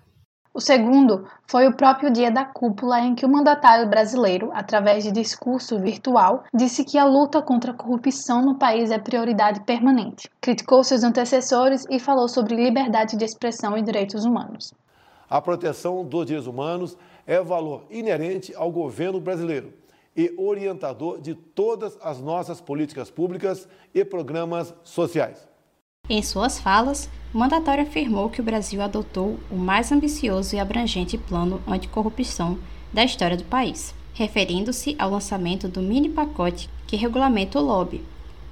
O 0.55 0.61
segundo 0.61 1.27
foi 1.45 1.67
o 1.67 1.75
próprio 1.75 2.09
dia 2.09 2.31
da 2.31 2.45
cúpula 2.45 3.01
em 3.01 3.13
que 3.13 3.25
o 3.25 3.29
mandatário 3.29 3.89
brasileiro, 3.89 4.51
através 4.53 5.03
de 5.03 5.11
discurso 5.11 5.77
virtual, 5.77 6.45
disse 6.53 6.85
que 6.85 6.97
a 6.97 7.03
luta 7.03 7.41
contra 7.41 7.71
a 7.71 7.73
corrupção 7.73 8.41
no 8.41 8.55
país 8.55 8.89
é 8.89 8.97
prioridade 8.97 9.59
permanente. 9.65 10.31
Criticou 10.39 10.81
seus 10.81 11.03
antecessores 11.03 11.85
e 11.89 11.99
falou 11.99 12.29
sobre 12.29 12.55
liberdade 12.55 13.17
de 13.17 13.25
expressão 13.25 13.77
e 13.77 13.81
direitos 13.81 14.23
humanos. 14.23 14.73
A 15.29 15.41
proteção 15.41 16.05
dos 16.05 16.25
direitos 16.25 16.47
humanos 16.47 16.97
é 17.27 17.41
valor 17.41 17.83
inerente 17.89 18.55
ao 18.55 18.71
governo 18.71 19.19
brasileiro 19.19 19.73
e 20.15 20.33
orientador 20.37 21.19
de 21.19 21.35
todas 21.35 21.97
as 22.01 22.21
nossas 22.21 22.61
políticas 22.61 23.11
públicas 23.11 23.67
e 23.93 24.05
programas 24.05 24.73
sociais. 24.85 25.53
Em 26.07 26.21
suas 26.21 26.59
falas, 26.59 27.09
o 27.33 27.37
mandatário 27.37 27.83
afirmou 27.83 28.29
que 28.29 28.39
o 28.39 28.43
Brasil 28.43 28.79
adotou 28.79 29.39
o 29.49 29.55
mais 29.55 29.91
ambicioso 29.91 30.55
e 30.55 30.59
abrangente 30.59 31.17
plano 31.17 31.59
anticorrupção 31.67 32.59
da 32.93 33.03
história 33.03 33.35
do 33.35 33.43
país, 33.43 33.91
referindo-se 34.13 34.95
ao 34.99 35.09
lançamento 35.09 35.67
do 35.67 35.81
mini 35.81 36.07
pacote 36.07 36.69
que 36.85 36.95
regulamenta 36.95 37.59
o 37.59 37.63
lobby, 37.63 38.03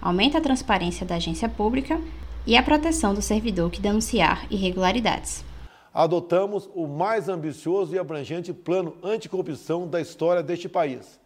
aumenta 0.01 0.39
a 0.39 0.41
transparência 0.41 1.05
da 1.05 1.15
agência 1.15 1.47
pública 1.47 2.01
e 2.45 2.57
a 2.57 2.63
proteção 2.63 3.13
do 3.13 3.21
servidor 3.21 3.69
que 3.69 3.79
denunciar 3.79 4.47
irregularidades. 4.49 5.45
Adotamos 5.93 6.67
o 6.73 6.87
mais 6.87 7.29
ambicioso 7.29 7.93
e 7.93 7.99
abrangente 7.99 8.51
plano 8.51 8.95
anticorrupção 9.03 9.87
da 9.87 10.01
história 10.01 10.41
deste 10.41 10.67
país. 10.67 11.19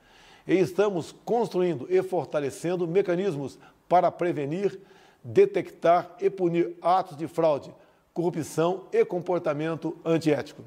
E 0.45 0.55
estamos 0.55 1.15
construindo 1.23 1.87
e 1.89 2.03
fortalecendo 2.03 2.85
mecanismos 2.85 3.57
para 3.87 4.11
prevenir 4.11 4.77
detectar 5.23 6.15
e 6.19 6.30
punir 6.30 6.77
atos 6.82 7.17
de 7.17 7.27
fraude, 7.27 7.73
corrupção 8.13 8.86
e 8.91 9.03
comportamento 9.06 9.97
antiético. 10.03 10.63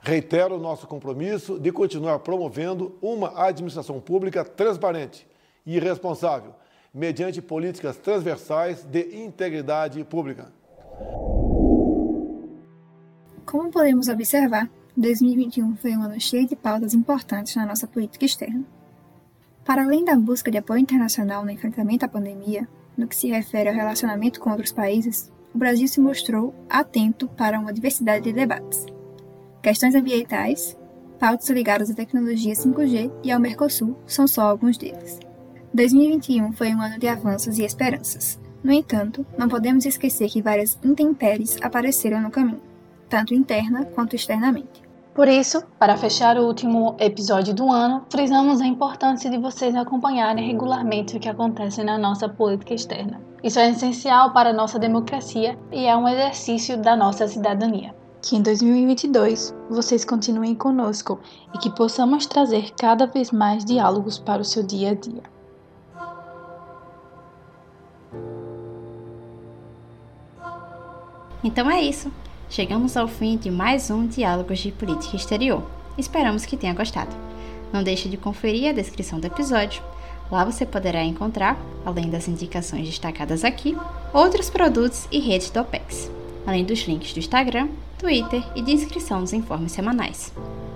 Reitero 0.00 0.56
o 0.56 0.60
nosso 0.60 0.86
compromisso 0.86 1.58
de 1.58 1.72
continuar 1.72 2.20
promovendo 2.20 2.96
uma 3.02 3.44
administração 3.44 4.00
pública 4.00 4.44
transparente 4.44 5.26
e 5.66 5.78
responsável, 5.78 6.54
mediante 6.94 7.42
políticas 7.42 7.96
transversais 7.96 8.84
de 8.84 9.16
integridade 9.16 10.02
pública. 10.04 10.52
Como 13.44 13.70
podemos 13.70 14.08
observar, 14.08 14.70
2021 14.96 15.76
foi 15.76 15.96
um 15.96 16.02
ano 16.02 16.20
cheio 16.20 16.46
de 16.46 16.56
pautas 16.56 16.92
importantes 16.92 17.56
na 17.56 17.64
nossa 17.64 17.86
política 17.86 18.24
externa. 18.24 18.64
Para 19.64 19.84
além 19.84 20.04
da 20.04 20.16
busca 20.16 20.50
de 20.50 20.58
apoio 20.58 20.80
internacional 20.80 21.44
no 21.44 21.50
enfrentamento 21.50 22.04
à 22.04 22.08
pandemia, 22.08 22.68
no 22.98 23.06
que 23.06 23.16
se 23.16 23.28
refere 23.28 23.68
ao 23.68 23.74
relacionamento 23.74 24.40
com 24.40 24.50
outros 24.50 24.72
países, 24.72 25.32
o 25.54 25.58
Brasil 25.58 25.86
se 25.86 26.00
mostrou 26.00 26.52
atento 26.68 27.28
para 27.28 27.58
uma 27.58 27.72
diversidade 27.72 28.24
de 28.24 28.32
debates. 28.32 28.84
Questões 29.62 29.94
ambientais, 29.94 30.76
pautas 31.18 31.48
ligadas 31.48 31.90
à 31.90 31.94
tecnologia 31.94 32.52
5G 32.52 33.10
e 33.22 33.30
ao 33.30 33.40
Mercosul 33.40 33.96
são 34.06 34.26
só 34.26 34.42
alguns 34.42 34.76
deles. 34.76 35.20
2021 35.72 36.52
foi 36.52 36.74
um 36.74 36.82
ano 36.82 36.98
de 36.98 37.06
avanços 37.06 37.58
e 37.58 37.64
esperanças. 37.64 38.40
No 38.62 38.72
entanto, 38.72 39.24
não 39.38 39.48
podemos 39.48 39.86
esquecer 39.86 40.28
que 40.28 40.42
várias 40.42 40.78
intempéries 40.82 41.56
apareceram 41.62 42.20
no 42.20 42.30
caminho, 42.30 42.60
tanto 43.08 43.32
interna 43.32 43.84
quanto 43.84 44.16
externamente. 44.16 44.87
Por 45.18 45.26
isso, 45.26 45.64
para 45.80 45.96
fechar 45.96 46.38
o 46.38 46.46
último 46.46 46.94
episódio 46.96 47.52
do 47.52 47.68
ano, 47.68 48.06
frisamos 48.08 48.60
a 48.60 48.66
importância 48.68 49.28
de 49.28 49.36
vocês 49.36 49.74
acompanharem 49.74 50.46
regularmente 50.46 51.16
o 51.16 51.18
que 51.18 51.28
acontece 51.28 51.82
na 51.82 51.98
nossa 51.98 52.28
política 52.28 52.72
externa. 52.72 53.20
Isso 53.42 53.58
é 53.58 53.68
essencial 53.68 54.32
para 54.32 54.50
a 54.50 54.52
nossa 54.52 54.78
democracia 54.78 55.58
e 55.72 55.86
é 55.86 55.96
um 55.96 56.06
exercício 56.06 56.80
da 56.80 56.94
nossa 56.94 57.26
cidadania. 57.26 57.92
Que 58.22 58.36
em 58.36 58.42
2022 58.42 59.52
vocês 59.68 60.04
continuem 60.04 60.54
conosco 60.54 61.18
e 61.52 61.58
que 61.58 61.74
possamos 61.74 62.24
trazer 62.24 62.70
cada 62.78 63.04
vez 63.04 63.32
mais 63.32 63.64
diálogos 63.64 64.20
para 64.20 64.42
o 64.42 64.44
seu 64.44 64.62
dia 64.62 64.92
a 64.92 64.94
dia. 64.94 65.22
Então 71.42 71.68
é 71.68 71.82
isso. 71.82 72.08
Chegamos 72.50 72.96
ao 72.96 73.06
fim 73.06 73.36
de 73.36 73.50
mais 73.50 73.90
um 73.90 74.06
Diálogos 74.06 74.60
de 74.60 74.72
Política 74.72 75.16
Exterior. 75.16 75.62
Esperamos 75.98 76.46
que 76.46 76.56
tenha 76.56 76.72
gostado. 76.72 77.14
Não 77.70 77.82
deixe 77.82 78.08
de 78.08 78.16
conferir 78.16 78.70
a 78.70 78.72
descrição 78.72 79.20
do 79.20 79.26
episódio. 79.26 79.82
Lá 80.30 80.46
você 80.46 80.64
poderá 80.64 81.04
encontrar, 81.04 81.58
além 81.84 82.08
das 82.08 82.26
indicações 82.26 82.86
destacadas 82.86 83.44
aqui, 83.44 83.76
outros 84.14 84.48
produtos 84.48 85.06
e 85.12 85.18
redes 85.20 85.50
do 85.50 85.60
OPEX, 85.60 86.10
além 86.46 86.64
dos 86.64 86.80
links 86.80 87.12
do 87.12 87.18
Instagram, 87.18 87.68
Twitter 87.98 88.42
e 88.56 88.62
de 88.62 88.72
inscrição 88.72 89.20
dos 89.20 89.34
informes 89.34 89.72
semanais. 89.72 90.32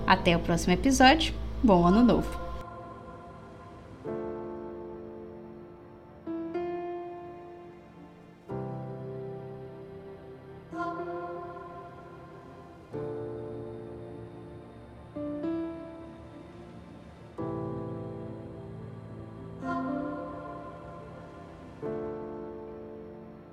Até 0.06 0.36
o 0.36 0.40
próximo 0.40 0.74
episódio. 0.74 1.32
Bom 1.62 1.86
ano 1.86 2.02
novo! 2.02 2.41